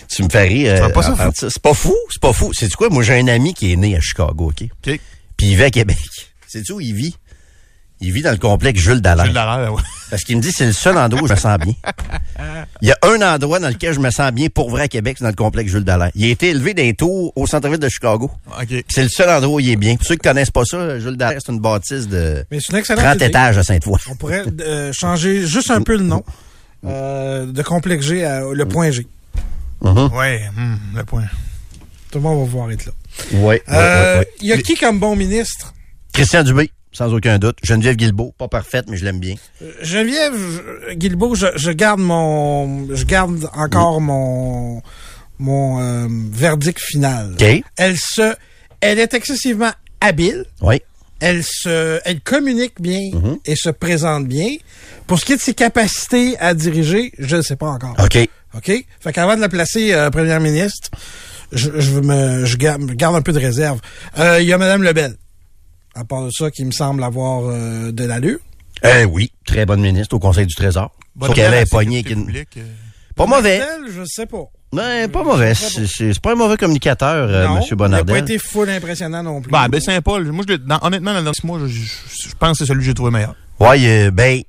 [0.09, 0.75] Tu me fais rire.
[0.75, 1.31] Tu euh.
[1.33, 2.51] C'est pas fou, c'est pas fou.
[2.53, 2.89] C'est quoi?
[2.89, 4.61] Moi, j'ai un ami qui est né à Chicago, OK?
[4.61, 4.99] OK.
[5.37, 5.97] Puis il vit à Québec.
[6.47, 7.15] Sais-tu où il vit?
[8.03, 9.25] Il vit dans le complexe Jules Dallaire.
[9.25, 9.81] Jules Dallaire, ouais.
[10.09, 11.73] Parce qu'il me dit c'est le seul endroit où je me sens bien.
[12.81, 15.15] Il y a un endroit dans lequel je me sens bien pour vrai à Québec,
[15.17, 16.11] c'est dans le complexe Jules Dallaire.
[16.13, 18.29] Il a été élevé d'un tour au centre-ville de Chicago.
[18.89, 19.95] C'est le seul endroit où il est bien.
[19.95, 22.79] Pour ceux qui connaissent pas ça, Jules Dallaire, c'est une bâtisse de Mais c'est une
[22.79, 23.25] excellente 30 idée.
[23.25, 23.97] étages à Sainte-Foy.
[24.11, 26.23] On pourrait euh, changer juste un peu le nom
[26.85, 29.07] euh, de complexe G à le point G.
[29.81, 31.23] Ouais, hum, le point.
[32.11, 32.91] Tout le monde va pouvoir être là.
[33.33, 33.55] Oui.
[33.69, 35.73] Euh, Il y a qui comme bon ministre?
[36.13, 37.57] Christian Dubé, sans aucun doute.
[37.63, 39.35] Geneviève Guilbeault, pas parfaite, mais je l'aime bien.
[39.81, 44.81] Geneviève je- Guilbeault, je, je garde mon, je garde encore mon,
[45.39, 47.35] mon euh, verdict final.
[47.77, 48.33] Elle se,
[48.81, 50.45] elle est excessivement habile.
[50.61, 50.81] Oui.
[51.19, 53.37] Elle se, elle communique bien Mhm.
[53.45, 54.55] et se présente bien.
[55.07, 57.95] Pour ce qui est de ses capacités à diriger, je ne sais pas encore.
[58.03, 58.17] OK.
[58.55, 58.71] OK?
[58.99, 60.89] Fait qu'avant de la placer euh, première ministre,
[61.53, 61.69] je,
[62.01, 63.79] me, je garde, garde un peu de réserve.
[64.19, 65.15] Euh, Il y a Mme Lebel.
[65.95, 68.39] À part de ça, qui me semble avoir euh, de l'allure.
[68.85, 70.91] Euh, oui, très bonne ministre au Conseil du Trésor.
[71.21, 71.65] Sauf qu'elle est
[72.57, 72.61] euh,
[73.15, 73.61] Pas mauvais.
[73.87, 74.43] Je sais pas.
[74.73, 75.53] Non, pas mauvais.
[75.53, 77.61] C'est pas un mauvais communicateur, euh, M.
[77.63, 78.05] il n'a Bonardel.
[78.15, 79.51] pas été full impressionnant non plus.
[79.51, 82.65] Ben, ben Saint-Paul, moi, je l'ai- dans- honnêtement, dans mois, je, je- je pense que
[82.65, 83.35] c'est celui que j'ai trouvé meilleur.
[83.59, 84.41] Ouais, euh, ben,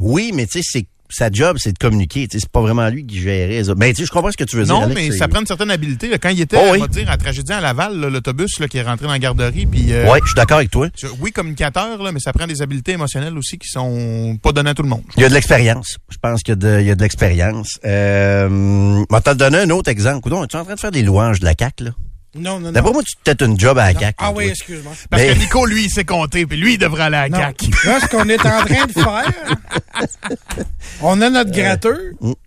[0.00, 2.26] oui, mais tu sais, c'est sa job, c'est de communiquer.
[2.30, 3.74] C'est pas vraiment lui qui gérait ça.
[3.74, 4.74] Ben, tu sais, je comprends ce que tu veux dire.
[4.80, 6.08] Non, mais ça prend une certaine habileté.
[6.08, 6.18] là.
[6.18, 9.06] Quand il était, Oh, on va dire, à tragédie à Laval, l'autobus qui est rentré
[9.06, 9.92] dans la garderie, puis...
[9.92, 10.88] euh, Ouais, je suis d'accord avec toi.
[11.20, 14.74] Oui, communicateur, là, mais ça prend des habiletés émotionnelles aussi qui sont pas données à
[14.74, 15.02] tout le monde.
[15.16, 15.98] Il y a de l'expérience.
[16.10, 17.78] Je pense qu'il y a de, il y a de l'expérience.
[17.84, 20.20] Euh, t'as donné un autre exemple?
[20.20, 21.90] Coudon, tu es en train de faire des louanges de la CAQ, là?
[22.36, 22.72] non, non, non.
[22.72, 24.16] D'après moi, tu peut-être une job à la CAQ.
[24.18, 24.92] Ah oui, excuse-moi.
[25.08, 27.28] Parce Mais- que Nico, lui, il sait compter, puis lui, il devrait aller à la
[27.28, 27.38] Non.
[27.38, 27.70] CAQ.
[27.86, 29.56] Là, ce qu'on est en train de faire,
[31.04, 31.96] on a notre gratteur,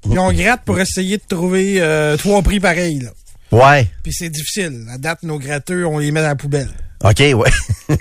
[0.03, 2.99] puis on gratte pour essayer de trouver euh, trois prix pareils.
[2.99, 3.09] Là.
[3.51, 3.87] Ouais.
[4.03, 4.85] Puis c'est difficile.
[4.91, 6.69] À date, nos gratteurs, on les met dans la poubelle.
[7.03, 7.51] OK, ouais.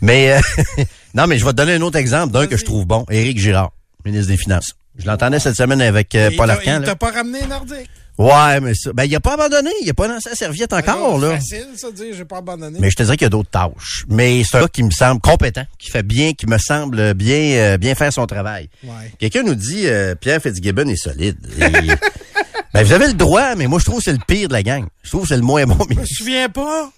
[0.00, 0.40] mais, euh,
[1.14, 3.04] non, mais je vais te donner un autre exemple d'un que je trouve bon.
[3.10, 3.72] Éric Girard,
[4.04, 4.74] ministre des Finances.
[4.98, 6.78] Je l'entendais cette semaine avec euh, Paul t'a- Arcan.
[6.80, 7.88] Il t'a pas ramené nordique.
[8.18, 9.70] Ouais, mais ça, ben, il a pas abandonné.
[9.82, 11.36] Il a pas lancé la serviette encore, Alors, là.
[11.36, 12.78] facile, ça, de dire, j'ai pas abandonné.
[12.80, 14.04] Mais je te dirais qu'il y a d'autres tâches.
[14.08, 17.36] Mais c'est un gars qui me semble compétent, qui fait bien, qui me semble bien,
[17.58, 18.68] euh, bien faire son travail.
[18.82, 19.12] Ouais.
[19.20, 21.38] Quelqu'un nous dit, euh, Pierre Fitzgibbon est solide.
[21.58, 21.62] Et-
[22.74, 24.64] ben, vous avez le droit, mais moi, je trouve que c'est le pire de la
[24.64, 24.84] gang.
[25.04, 26.90] Je trouve que c'est le moins bon Je me souviens pas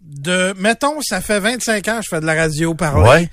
[0.00, 0.54] de...
[0.58, 3.28] Mettons, ça fait 25 ans que je fais de la radio par Ouais.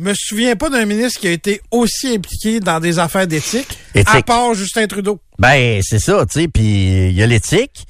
[0.00, 4.08] Me souviens pas d'un ministre qui a été aussi impliqué dans des affaires d'éthique, Éthique.
[4.14, 5.20] à part Justin Trudeau.
[5.38, 7.86] Ben, c'est ça, tu sais, puis il y a l'éthique.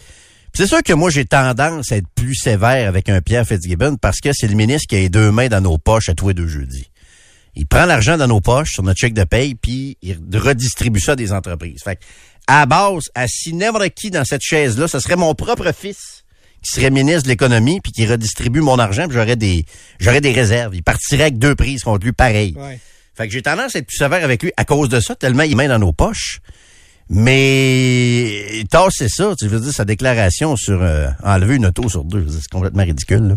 [0.52, 3.96] Puis c'est sûr que moi, j'ai tendance à être plus sévère avec un Pierre Fitzgibbon
[3.96, 6.28] parce que c'est le ministre qui a les deux mains dans nos poches à tous
[6.28, 6.90] les deux jeudis.
[7.54, 11.12] Il prend l'argent dans nos poches sur notre chèque de paye, puis il redistribue ça
[11.12, 11.82] à des entreprises.
[11.82, 12.00] Fait que,
[12.46, 16.24] à base, assis n'importe qui dans cette chaise-là, ce serait mon propre fils
[16.62, 19.64] qui serait ministre de l'économie, puis qui redistribue mon argent, puis j'aurais des
[19.98, 20.74] j'aurais des réserves.
[20.74, 22.54] Il partirait avec deux prises contre lui, pareil.
[22.58, 22.78] Ouais.
[23.14, 25.42] Fait que j'ai tendance à être plus sévère avec lui à cause de ça, tellement
[25.42, 26.40] il met dans nos poches.
[27.12, 29.34] Mais c'est ça.
[29.38, 33.36] Tu veux dire, sa déclaration sur euh, enlever une auto sur deux, c'est complètement ridicule.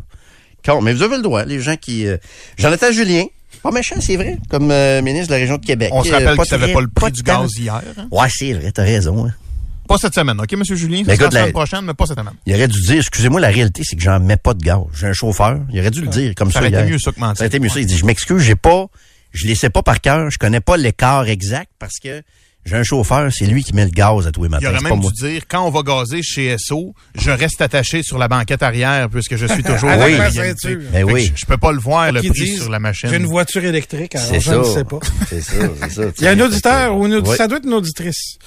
[0.65, 0.79] Là.
[0.81, 2.07] Mais vous avez le droit, les gens qui...
[2.07, 2.17] Euh,
[2.57, 3.25] Jonathan Julien,
[3.61, 5.89] pas méchant, c'est vrai, comme euh, ministre de la région de Québec.
[5.93, 7.81] On se rappelle que tu n'avais pas le prix du gaz hier.
[7.97, 8.07] hein?
[8.11, 9.25] Ouais, c'est vrai, t'as raison.
[9.27, 9.33] hein.
[9.87, 10.63] Pas cette semaine, OK, M.
[10.63, 11.03] Julien?
[11.05, 12.33] Mais écoute, la la- semaine prochaine, mais pas cette semaine.
[12.45, 14.79] Il aurait dû dire, excusez-moi, la réalité, c'est que j'en mets pas de gaz.
[14.97, 15.59] J'ai un chauffeur.
[15.71, 16.59] Il aurait dû le dire comme Ça ça.
[16.59, 17.37] aurait été mieux ça que mentir.
[17.37, 17.79] Ça aurait été mieux ça.
[17.79, 18.87] Il dit, je m'excuse, j'ai pas,
[19.31, 22.21] je les sais pas par cœur, je connais pas l'écart exact parce que
[22.65, 24.67] j'ai un chauffeur, c'est lui qui met le gaz à tous les Il matins.
[24.67, 25.11] aurait c'est pas même moi.
[25.13, 29.09] dû dire, quand on va gazer chez SO, je reste attaché sur la banquette arrière
[29.09, 30.55] puisque je suis toujours Avec à la l'égalité.
[30.69, 30.79] ceinture.
[30.93, 31.25] Ben oui.
[31.35, 33.09] Je, je peux pas le voir, le prix disent, sur la machine.
[33.09, 34.57] J'ai une voiture électrique, alors je ça.
[34.59, 34.99] ne sais pas.
[35.27, 36.01] C'est ça, c'est ça.
[36.19, 37.37] Il y a un auditeur ou une auditrice, Ouais.
[37.37, 38.37] ça doit être une auditrice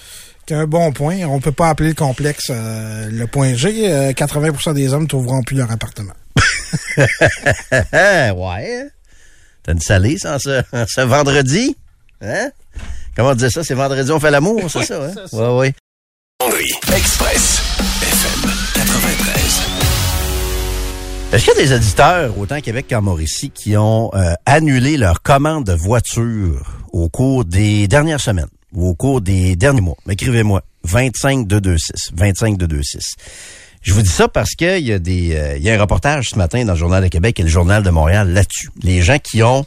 [0.54, 1.18] a un bon point.
[1.24, 3.90] On peut pas appeler le complexe euh, le point G.
[3.92, 6.12] Euh, 80% des hommes trouveront plus leur appartement.
[7.92, 8.88] Ouais.
[9.62, 11.76] T'as une salée, ça, en ce, ce vendredi?
[12.20, 12.50] Hein?
[13.16, 13.64] Comment on disait ça?
[13.64, 15.14] C'est vendredi, on fait l'amour, c'est ça, hein?
[15.32, 15.74] Ouais, ouais.
[16.40, 17.62] Landry Express
[18.02, 19.62] FM 93.
[21.32, 25.22] Est-ce qu'il y a des auditeurs, autant Québec qu'en Mauricie, qui ont euh, annulé leur
[25.22, 28.48] commande de voiture au cours des dernières semaines?
[28.84, 29.96] Au cours des derniers mois?
[30.08, 30.62] Écrivez-moi.
[30.84, 32.12] 25 226.
[32.14, 33.16] 25 226.
[33.82, 36.36] Je vous dis ça parce qu'il y a euh, il y a un reportage ce
[36.36, 38.70] matin dans le Journal de Québec et le Journal de Montréal là-dessus.
[38.82, 39.64] Les gens qui ont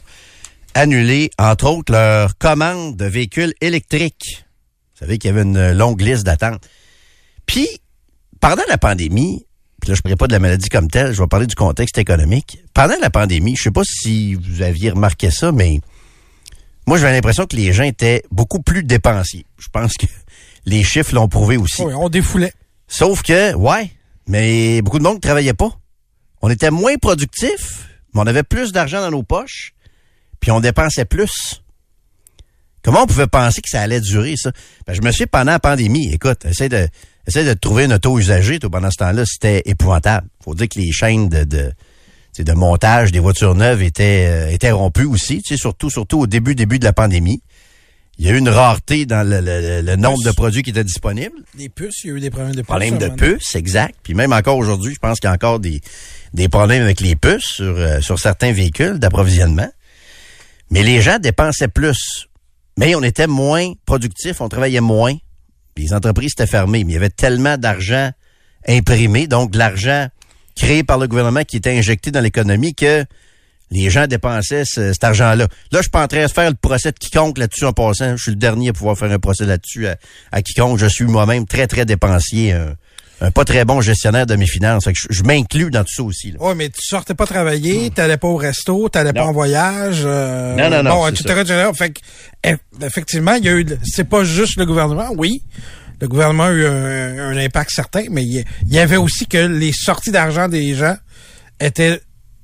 [0.74, 4.44] annulé, entre autres, leur commande de véhicules électriques.
[4.94, 6.62] Vous savez qu'il y avait une longue liste d'attente.
[7.46, 7.68] Puis,
[8.40, 9.46] pendant la pandémie,
[9.80, 12.58] puis je ne pas de la maladie comme telle, je vais parler du contexte économique.
[12.74, 15.80] Pendant la pandémie, je sais pas si vous aviez remarqué ça, mais
[16.90, 19.46] moi, j'avais l'impression que les gens étaient beaucoup plus dépensiers.
[19.58, 20.06] Je pense que
[20.66, 21.82] les chiffres l'ont prouvé aussi.
[21.82, 22.52] Oui, on défoulait.
[22.88, 23.92] Sauf que, ouais,
[24.26, 25.70] mais beaucoup de monde ne travaillait pas.
[26.42, 29.72] On était moins productifs, mais on avait plus d'argent dans nos poches,
[30.40, 31.62] puis on dépensait plus.
[32.82, 34.50] Comment on pouvait penser que ça allait durer, ça?
[34.84, 36.88] Ben, je me suis pendant la pandémie, écoute, essaye de,
[37.24, 40.26] essaye de trouver une auto usagée, toi, pendant ce temps-là, c'était épouvantable.
[40.42, 41.72] Faut dire que les chaînes de,
[42.38, 46.26] de montage des voitures neuves étaient, euh, étaient rompues aussi, tu sais, surtout, surtout au
[46.26, 47.42] début, début de la pandémie.
[48.18, 50.84] Il y a eu une rareté dans le, le- le nombre de produits qui étaient
[50.84, 51.36] disponibles.
[51.56, 52.66] Les puces, il y a eu des problèmes de puces.
[52.66, 53.94] Problème de puces, exact.
[54.02, 55.80] Puis même encore aujourd'hui, je pense qu'il y a encore des,
[56.34, 59.70] des problèmes avec les puces sur, euh, sur certains véhicules d'approvisionnement.
[60.70, 62.26] Mais les gens dépensaient plus.
[62.78, 65.14] Mais on était moins productifs, on travaillait moins.
[65.76, 68.10] Les entreprises étaient fermées, mais il y avait tellement d'argent
[68.68, 70.08] imprimé, donc de l'argent
[70.60, 73.04] créé par le gouvernement qui était injecté dans l'économie que
[73.72, 75.44] les gens dépensaient ce- cet argent-là.
[75.44, 78.16] Là, je suis pas en train de faire le procès de quiconque là-dessus en passant.
[78.16, 79.96] Je suis le dernier à pouvoir faire un procès là-dessus à,
[80.32, 80.78] à quiconque.
[80.78, 82.74] Je suis moi-même très, très dépensier, un,
[83.20, 84.84] un pas très bon gestionnaire de mes finances.
[84.84, 86.32] Fait que je, je m'inclus dans tout ça aussi.
[86.32, 86.38] là.
[86.40, 90.02] Oui, mais tu sortais pas travailler, t'allais pas au resto, t'allais pas en voyage.
[90.04, 91.68] euh, Non, non, non, Bon, etc., etc.
[91.78, 92.00] Fait que,
[92.42, 95.42] eff- effectivement, il y a eu, c'est pas juste le gouvernement, oui.
[96.00, 99.72] Le gouvernement a eu un, un impact certain, mais il y, avait aussi que les
[99.72, 100.96] sorties d'argent des gens
[101.60, 102.00] étaient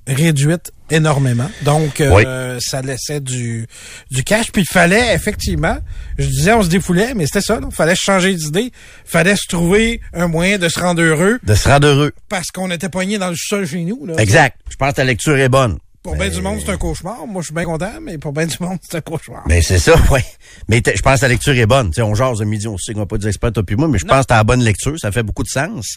[0.07, 1.51] réduites énormément.
[1.63, 3.67] Donc, euh, ça laissait du,
[4.11, 4.53] du cash.
[4.53, 5.79] Puis il fallait, effectivement,
[6.19, 7.59] je disais, on se défoulait, mais c'était ça.
[7.63, 8.73] Il fallait changer d'idée.
[9.05, 12.13] fallait se trouver un moyen de se rendre heureux De se rendre heureux.
[12.29, 14.07] parce qu'on était poigné dans le sol chez nous.
[14.07, 14.15] Là.
[14.19, 14.59] Exact.
[14.71, 15.79] Je pense que ta lecture est bonne.
[16.07, 17.27] Pour bien du monde, c'est un cauchemar.
[17.27, 19.43] Moi, je suis bien content, mais pour bien du monde, c'est un cauchemar.
[19.49, 20.25] Ben c'est ça, ouais.
[20.69, 21.89] Mais je pense que la lecture est bonne.
[21.89, 23.75] Tu sais, on jase de midi, on sait qu'on va pas des experts, toi puis
[23.75, 25.97] moi, mais je pense que t'as la bonne lecture, ça fait beaucoup de sens.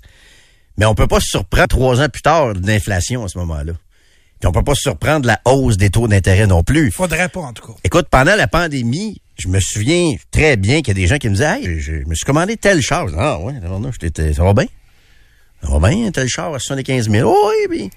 [0.78, 3.74] Mais on peut pas se surprendre trois ans plus tard de l'inflation à ce moment-là.
[4.40, 6.92] Puis on peut pas se surprendre de la hausse des taux d'intérêt non plus.
[6.92, 7.74] Faudrait pas, en tout cas.
[7.84, 11.30] Écoute, pendant la pandémie, je me souviens très bien qu'il y a des gens qui
[11.30, 13.12] me disaient Hey, je, je me suis commandé telle charge.
[13.16, 14.66] Ah ouais, non, non, ça va bien?
[15.62, 17.32] Ça va bien, telle charge à 75 000.
[17.32, 17.90] Oh, oui, puis.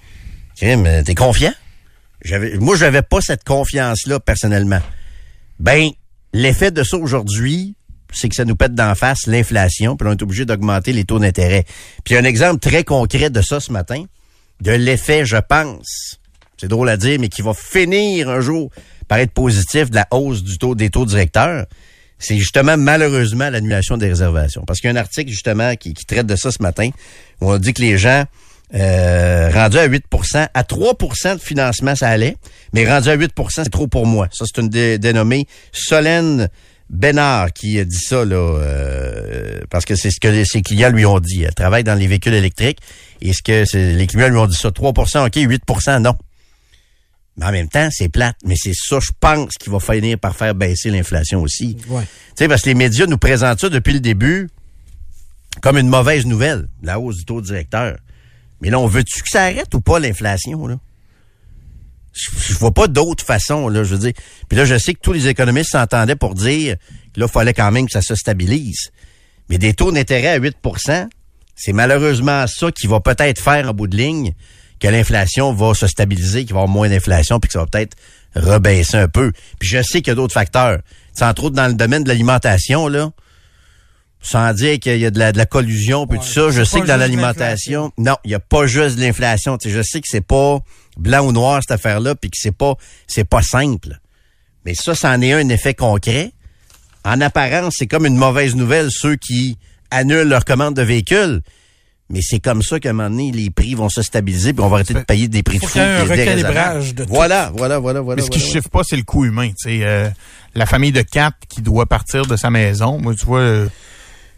[0.55, 1.53] Tiens, mais t'es confiant?
[2.23, 4.79] J'avais, moi, j'avais pas cette confiance-là, personnellement.
[5.59, 5.89] Ben,
[6.33, 7.75] l'effet de ça aujourd'hui,
[8.13, 11.19] c'est que ça nous pète d'en face l'inflation, puis on est obligé d'augmenter les taux
[11.19, 11.65] d'intérêt.
[12.03, 14.03] Puis un exemple très concret de ça ce matin,
[14.61, 16.19] de l'effet, je pense,
[16.57, 18.71] c'est drôle à dire, mais qui va finir un jour
[19.07, 21.65] par être positif de la hausse du taux des taux directeurs,
[22.19, 24.63] c'est justement malheureusement l'annulation des réservations.
[24.65, 26.89] Parce qu'il y a un article justement qui, qui traite de ça ce matin,
[27.41, 28.23] où on dit que les gens
[28.75, 32.37] euh, rendus à 8% à 3% de financement, ça allait,
[32.73, 34.27] mais rendu à 8% c'est trop pour moi.
[34.31, 36.49] Ça, c'est une dé- dénommée Solène
[36.89, 41.05] Bénard qui a dit ça, là, euh, parce que c'est ce que ses clients lui
[41.05, 41.43] ont dit.
[41.43, 42.79] Elle travaille dans les véhicules électriques,
[43.21, 43.63] et ce que
[43.97, 46.15] les clients lui ont dit ça, 3% OK, 8% non.
[47.37, 48.35] Mais en même temps, c'est plate.
[48.45, 51.77] Mais c'est ça, je pense, qui va finir par faire baisser l'inflation aussi.
[51.89, 52.03] Ouais.
[52.03, 52.09] Tu
[52.43, 54.49] sais, parce que les médias nous présentent ça depuis le début
[55.61, 57.97] comme une mauvaise nouvelle, la hausse du taux directeur.
[58.63, 60.79] Mais là, on veut-tu que ça arrête ou pas l'inflation, là?
[62.13, 64.13] Je, je vois pas d'autre façon, là, je veux dire.
[64.47, 66.77] Puis là, je sais que tous les économistes s'entendaient pour dire
[67.13, 68.91] que là, fallait quand même que ça se stabilise.
[69.49, 71.07] Mais des taux d'intérêt à 8%
[71.55, 74.33] c'est malheureusement ça qui va peut-être faire en bout de ligne
[74.79, 77.67] que l'inflation va se stabiliser, qu'il va y avoir moins d'inflation, puis que ça va
[77.67, 77.95] peut-être
[78.35, 79.31] rebaisser un peu.
[79.59, 80.79] Puis je sais qu'il y a d'autres facteurs.
[81.13, 83.11] C'est entre autres dans le domaine de l'alimentation, là.
[84.25, 86.49] Sans dire qu'il y a de la, de la collusion, puis Ouais, tout ça.
[86.49, 89.57] Je sais que dans l'alimentation, non, il n'y a pas juste de l'inflation.
[89.57, 90.59] Tu sais, je sais que c'est pas
[90.97, 93.99] blanc ou noir, cette affaire-là, puis que c'est pas, c'est pas simple.
[94.65, 96.31] Mais ça, ça en est un effet concret.
[97.03, 99.57] En apparence, c'est comme une mauvaise nouvelle, ceux qui
[99.91, 101.41] annulent leur commande de véhicules.
[102.09, 104.69] Mais c'est comme ça qu'à un moment donné, les prix vont se stabiliser, puis on
[104.69, 105.73] va arrêter de payer des prix de Faut fou.
[105.73, 107.09] qu'il y ait un recalibrage de tout.
[107.13, 108.21] Voilà, voilà, voilà, voilà.
[108.21, 108.53] Mais ce qui voilà.
[108.53, 109.49] chiffre pas, c'est le coût humain.
[109.49, 110.09] Tu sais, euh,
[110.55, 112.99] la famille de quatre qui doit partir de sa maison.
[112.99, 113.67] Moi, tu vois, euh,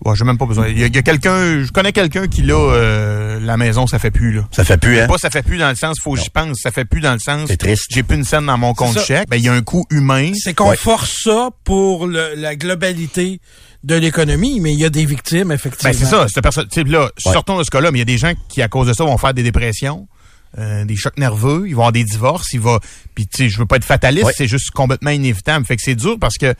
[0.04, 0.68] ouais, j'ai même pas besoin.
[0.68, 4.12] Il y a, y quelqu'un, je connais quelqu'un qui là, euh, la maison, ça fait
[4.12, 4.48] plus là.
[4.52, 5.08] Ça fait plus, hein?
[5.08, 6.58] Pas ça fait plus dans le sens, faut que j'y pense.
[6.62, 7.48] Ça fait plus dans le sens.
[7.48, 7.86] C'est triste.
[7.92, 9.30] J'ai plus une scène dans mon compte chèque.
[9.30, 10.32] Ben il y a un coût humain.
[10.36, 10.78] C'est qu'on Ouais.
[10.78, 13.40] force ça pour le- la globalité
[13.84, 15.92] de l'économie, mais il y a des victimes, effectivement.
[15.92, 16.28] Ben c'est ça.
[16.28, 17.32] Cette personne, tu sais, là, Ouais.
[17.34, 19.04] sortons de ce cas-là, mais il y a des gens qui à cause de ça
[19.04, 20.08] vont faire des dépressions.
[20.58, 22.80] euh, des chocs nerveux, il va avoir des divorces, il va...
[23.14, 24.34] Puis, tu sais, je veux pas être fataliste, Ouais.
[24.38, 25.66] c'est juste complètement inévitable.
[25.66, 26.54] Fait que c'est dur parce que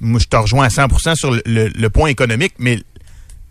[0.00, 2.80] moi, je te rejoins à 100% sur le, le- le point économique, mais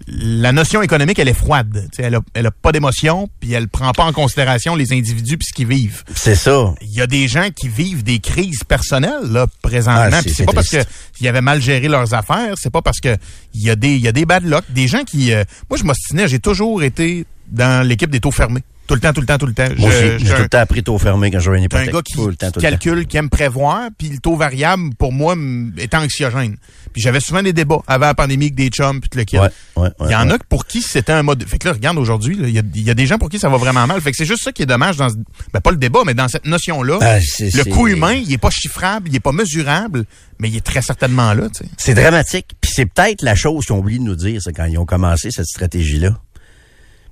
[0.07, 1.89] la notion économique, elle est froide.
[1.97, 5.45] Elle a, elle a pas d'émotion, puis elle prend pas en considération les individus puis
[5.47, 6.03] ce qu'ils vivent.
[6.15, 6.73] C'est ça.
[6.81, 10.09] Il y a des gens qui vivent des crises personnelles là présentement.
[10.11, 10.89] Ah, c'est- Puis c'est c'est pas parce que triste.
[11.19, 13.17] ils avaient mal géré leurs affaires, c'est pas parce que
[13.53, 15.77] il y a des il y a des bad luck, des gens qui euh, moi
[15.77, 18.63] je m'ostinais, j'ai toujours été dans l'équipe des taux fermés.
[18.89, 19.67] Tout le temps, tout le temps, tout le temps.
[19.77, 21.93] Moi aussi, j'ai tout le temps appris tôt fermé quand j'avais une un hypothèque.
[21.93, 22.69] gars qui, tout le temps, qui tout le temps.
[22.71, 25.35] calcule, qui aime prévoir, puis le taux variable, pour moi,
[25.77, 26.57] est anxiogène.
[26.91, 29.37] Puis j'avais souvent des débats avant la pandémie avec des chums, puis tout le kit.
[29.37, 31.47] Ouais, ouais, Il y en ouais, a pour qui c'était un mode.
[31.47, 33.37] Fait que là, regarde aujourd'hui, il y a, il y a des gens pour qui
[33.37, 34.01] ça va vraiment mal.
[34.01, 35.15] Fait que c'est juste ça qui est dommage dans, ce-
[35.53, 36.97] ben pas le débat, mais dans cette notion-là.
[37.01, 40.05] Ah, c'est- le coût humain, il est pas chiffrable, il est pas mesurable,
[40.39, 41.69] mais il est très certainement là, tu sais.
[41.77, 42.47] C'est dramatique.
[42.59, 44.85] Puis c'est peut-être la chose qu'ils ont oublié de nous dire, c'est quand ils ont
[44.85, 46.17] commencé cette stratégie-là.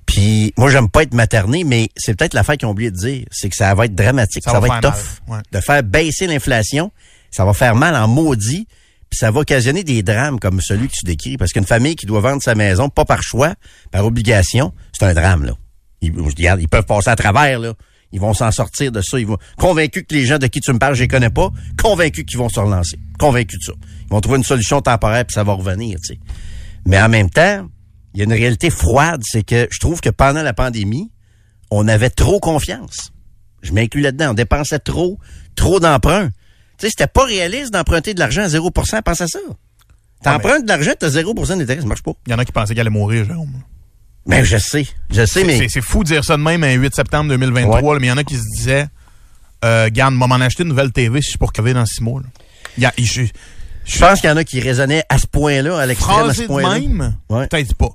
[0.08, 3.26] Puis moi, j'aime pas être materné, mais c'est peut-être l'affaire qu'ils ont oublié de dire.
[3.30, 5.20] C'est que ça va être dramatique, ça, Ça va, va être tough.
[5.28, 5.38] ouais.
[5.52, 6.90] De faire baisser l'inflation,
[7.30, 8.66] ça va faire mal en maudit,
[9.10, 11.36] puis ça va occasionner des drames comme celui que tu décris.
[11.36, 13.54] Parce qu'une famille qui doit vendre sa maison, pas par choix,
[13.90, 15.52] par obligation, c'est un drame, là.
[16.00, 17.74] Ils peuvent passer à travers, là.
[18.10, 19.18] Ils vont s'en sortir de ça.
[19.20, 21.50] Ils vont convaincus que les gens de qui tu me parles, je les connais pas,
[21.76, 22.98] convaincus qu'ils vont se relancer.
[23.18, 23.72] Convaincus de ça.
[24.06, 26.20] Ils vont trouver une solution temporaire puis ça va revenir, tu sais.
[26.86, 27.68] Mais en même temps,
[28.18, 31.08] il y a une réalité froide, c'est que je trouve que pendant la pandémie,
[31.70, 33.12] on avait trop confiance.
[33.62, 34.30] Je m'inclus là-dedans.
[34.30, 35.20] On dépensait trop,
[35.54, 36.28] trop d'emprunts.
[36.78, 39.38] Tu sais, c'était pas réaliste d'emprunter de l'argent à 0% Pense à ça.
[40.24, 42.10] T'empruntes de l'argent, t'as 0% d'intérêt, ça marche pas.
[42.26, 43.52] Il y en a qui pensaient qu'elle allait mourir, Jérôme.
[44.26, 46.92] Mais je sais, je sais, mais C'est fou de dire ça de même un 8
[46.96, 47.92] septembre 2023, Ouais.
[47.94, 48.88] là, mais il y en a qui se disaient
[49.64, 52.02] euh, Garde, moi m'en acheter une nouvelle TV si je suis pour crever dans six
[52.02, 52.20] mois.
[52.76, 56.42] je- pense qu'il y en a qui raisonnaient à ce point-là, à l'extrême, à ce
[56.42, 56.78] point-là.
[56.80, 57.46] même, Ouais.
[57.46, 57.88] peut-être pas.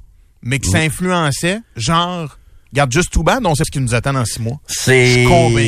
[0.44, 2.38] Mais que ça influençait, genre,
[2.72, 4.60] regarde, juste tout bad, on sait ce qui nous attend dans six mois.
[4.68, 5.26] C'est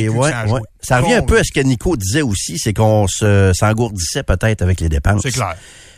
[0.09, 0.61] ouais, ça ouais.
[0.81, 4.61] Ça revient un peu à ce que Nico disait aussi, c'est qu'on se s'engourdissait peut-être
[4.61, 5.21] avec les dépenses.
[5.23, 5.55] C'est clair.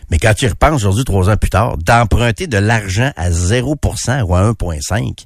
[0.09, 4.35] Mais quand tu repenses aujourd'hui, trois ans plus tard, d'emprunter de l'argent à 0% ou
[4.35, 5.25] à 1,5,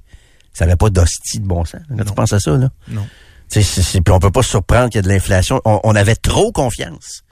[0.53, 1.81] ça n'avait pas d'hostie de bon sens.
[1.89, 2.69] Quand tu penses à ça, là.
[2.87, 3.05] Non.
[3.51, 5.61] Tu sais, c'est- c'est- puis on peut pas se surprendre qu'il y a de l'inflation.
[5.65, 7.23] On, on avait trop confiance.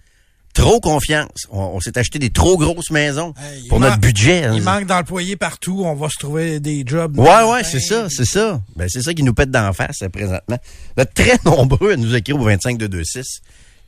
[0.60, 1.48] Trop confiance.
[1.52, 4.44] On, on s'est acheté des trop grosses maisons Hey, pour notre budget.
[4.44, 4.52] hein.
[4.56, 5.84] Il manque d'employés partout.
[5.86, 7.18] On va se trouver des jobs.
[7.18, 8.62] Ouais, ouais, c'est ça, c'est ça.
[8.76, 10.58] Ben, c'est ça qui nous pète d'en face, euh, présentement.
[10.98, 13.42] Vous êtes très nombreux à nous écrire au 25226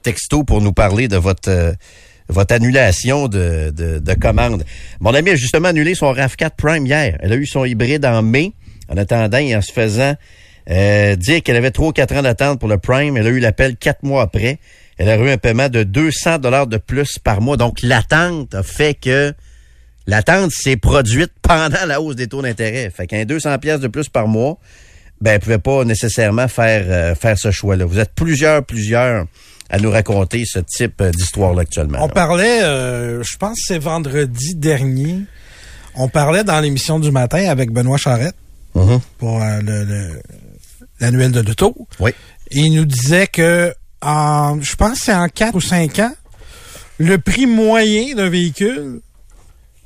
[0.04, 1.74] texto pour nous parler de votre, euh,
[2.30, 4.64] votre annulation de, de, de commande.
[5.00, 7.18] Mon ami a justement annulé son RAV4 Prime hier.
[7.22, 8.54] Elle a eu son hybride en mai,
[8.90, 10.16] en attendant et en se faisant
[10.70, 13.18] euh, dire qu'elle avait 3 ou 4 ans d'attente pour le Prime.
[13.18, 14.58] Elle a eu l'appel quatre mois après.
[15.04, 17.58] Elle a eu un paiement de 200 dollars de plus par mois.
[17.58, 19.34] Donc, l'attente a fait que
[20.08, 22.90] L'attente s'est produite pendant la hausse des taux d'intérêt.
[22.90, 24.58] Fait qu'un 200 pièces de plus par mois,
[25.22, 27.86] ben, elle pouvait pas nécessairement faire, euh, faire ce choix-là.
[27.86, 29.26] Vous êtes plusieurs, plusieurs
[29.70, 32.00] à nous raconter ce type euh, d'histoire-là actuellement.
[32.02, 32.14] On là.
[32.14, 35.20] parlait, euh, je pense que c'est vendredi dernier,
[35.96, 38.36] on parlait dans l'émission du matin avec Benoît Charette
[38.74, 39.00] Mhm.
[39.20, 40.22] pour euh, le- le-
[41.00, 41.76] l'annuel de l'auto.
[42.00, 42.12] Oui.
[42.50, 46.14] Et il nous disait que, en, je pense que c'est en 4 ou 5 ans,
[46.98, 49.02] le prix moyen d'un véhicule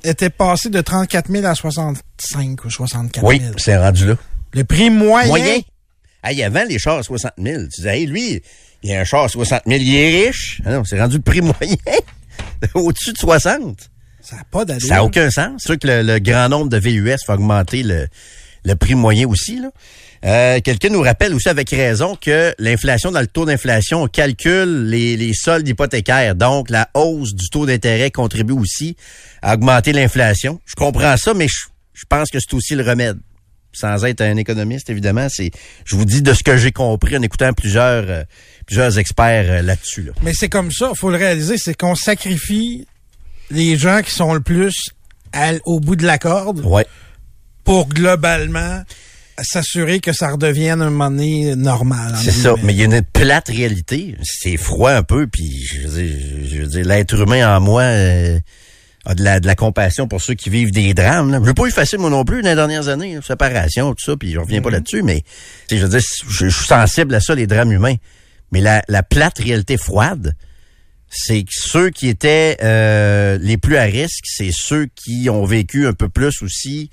[0.04, 3.26] était passé de 34 000 à 65 ou 64 000.
[3.26, 4.14] Oui, c'est rendu là.
[4.52, 5.28] Le prix moyen.
[5.28, 5.60] Moyen.
[6.24, 7.62] Hey, avant, les chars à 60 000.
[7.62, 8.42] Tu disais, hey, lui,
[8.82, 10.60] il a un char à 60 000, il est riche.
[10.64, 11.76] Ah non, c'est rendu le prix moyen.
[12.74, 13.90] Au-dessus de 60.
[14.22, 14.86] Ça n'a pas d'allure.
[14.88, 15.52] Ça n'a aucun sens.
[15.58, 18.08] C'est sûr que le, le grand nombre de VUS va augmenter le,
[18.64, 19.60] le prix moyen aussi.
[19.60, 19.70] là.
[20.24, 24.88] Euh, Quelqu'un nous rappelle aussi avec raison que l'inflation, dans le taux d'inflation, on calcule
[24.88, 26.34] les, les soldes hypothécaires.
[26.34, 28.96] Donc, la hausse du taux d'intérêt contribue aussi
[29.42, 30.60] à augmenter l'inflation.
[30.64, 33.18] Je comprends ça, mais je, je pense que c'est aussi le remède.
[33.72, 35.50] Sans être un économiste, évidemment, c'est.
[35.84, 38.24] Je vous dis de ce que j'ai compris en écoutant plusieurs, euh,
[38.64, 40.02] plusieurs experts euh, là-dessus.
[40.04, 40.12] Là.
[40.22, 42.86] Mais c'est comme ça, faut le réaliser, c'est qu'on sacrifie
[43.50, 44.74] les gens qui sont le plus
[45.34, 46.86] à- au bout de la corde Ouais.
[47.64, 48.82] pour globalement
[49.42, 52.14] s'assurer que ça redevienne un moment donné normal.
[52.22, 54.16] C'est ça, mais il y a une plate réalité.
[54.22, 57.82] C'est froid un peu, puis je veux dire, je veux dire, l'être humain en moi
[57.82, 58.38] euh,
[59.04, 61.30] a de la, de la compassion pour ceux qui vivent des drames.
[61.30, 61.38] Là.
[61.40, 64.04] Je veux pas eu facile moi non plus dans les dernières années, là, séparation, tout
[64.04, 65.22] ça, puis je reviens pas là-dessus, mais
[65.70, 67.96] je veux dire, je, je suis sensible à ça, les drames humains.
[68.52, 70.34] Mais la, la plate réalité froide,
[71.08, 75.86] c'est que ceux qui étaient euh, les plus à risque, c'est ceux qui ont vécu
[75.86, 76.90] un peu plus aussi,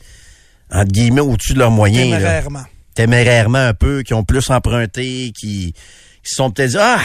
[0.73, 2.09] entre guillemets, au-dessus de leurs moyens.
[2.09, 2.63] là Témérairement.
[2.95, 5.73] témérairement un peu, qui ont plus emprunté, qui,
[6.23, 6.99] qui se sont peut-être dit, ah,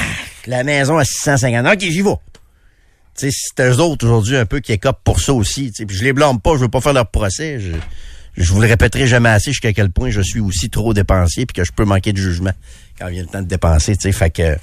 [0.47, 2.11] la maison à 650, ok, j'y vais.
[3.17, 5.73] Tu sais, c'est eux autres aujourd'hui un peu qui écopent pour ça aussi.
[5.77, 7.59] Puis je les blâme pas, je veux pas faire leur procès.
[7.61, 7.73] Je,
[8.37, 11.55] je vous le répéterai jamais assez jusqu'à quel point je suis aussi trop dépensier puis
[11.55, 12.53] que je peux manquer de jugement
[12.99, 14.13] quand vient le temps de dépenser, tu sais.
[14.13, 14.57] Fait que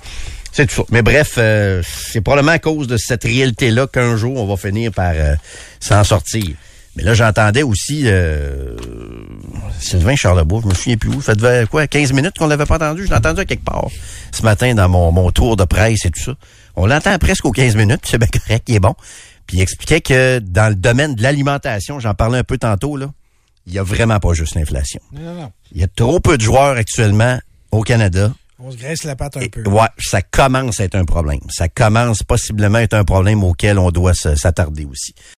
[0.51, 0.83] c'est tout ça.
[0.89, 4.91] Mais bref, euh, c'est probablement à cause de cette réalité-là qu'un jour on va finir
[4.91, 5.35] par euh,
[5.81, 6.55] s'en sortir.
[6.95, 8.75] Mais là, j'entendais aussi euh,
[9.79, 11.21] Sylvain Charlebois, je me souviens plus où.
[11.21, 13.03] Ça devait quoi, 15 minutes qu'on l'avait pas entendu.
[13.05, 13.87] Je l'ai entendu à quelque part
[14.31, 16.35] ce matin dans mon, mon tour de presse et tout ça.
[16.75, 18.95] On l'entend presque aux 15 minutes, c'est bien correct, il est bon.
[19.47, 23.07] Puis il expliquait que dans le domaine de l'alimentation, j'en parlais un peu tantôt, là,
[23.67, 25.01] il y a vraiment pas juste l'inflation.
[25.11, 25.51] Non, non, non.
[25.73, 27.39] Il y a trop peu de joueurs actuellement
[27.71, 28.31] au Canada.
[28.57, 29.67] On se graisse la patte un Et- peu.
[29.69, 31.39] ouais, ça commence à être un problème.
[31.49, 35.13] Ça commence possiblement à être un problème auquel on doit s'attarder aussi.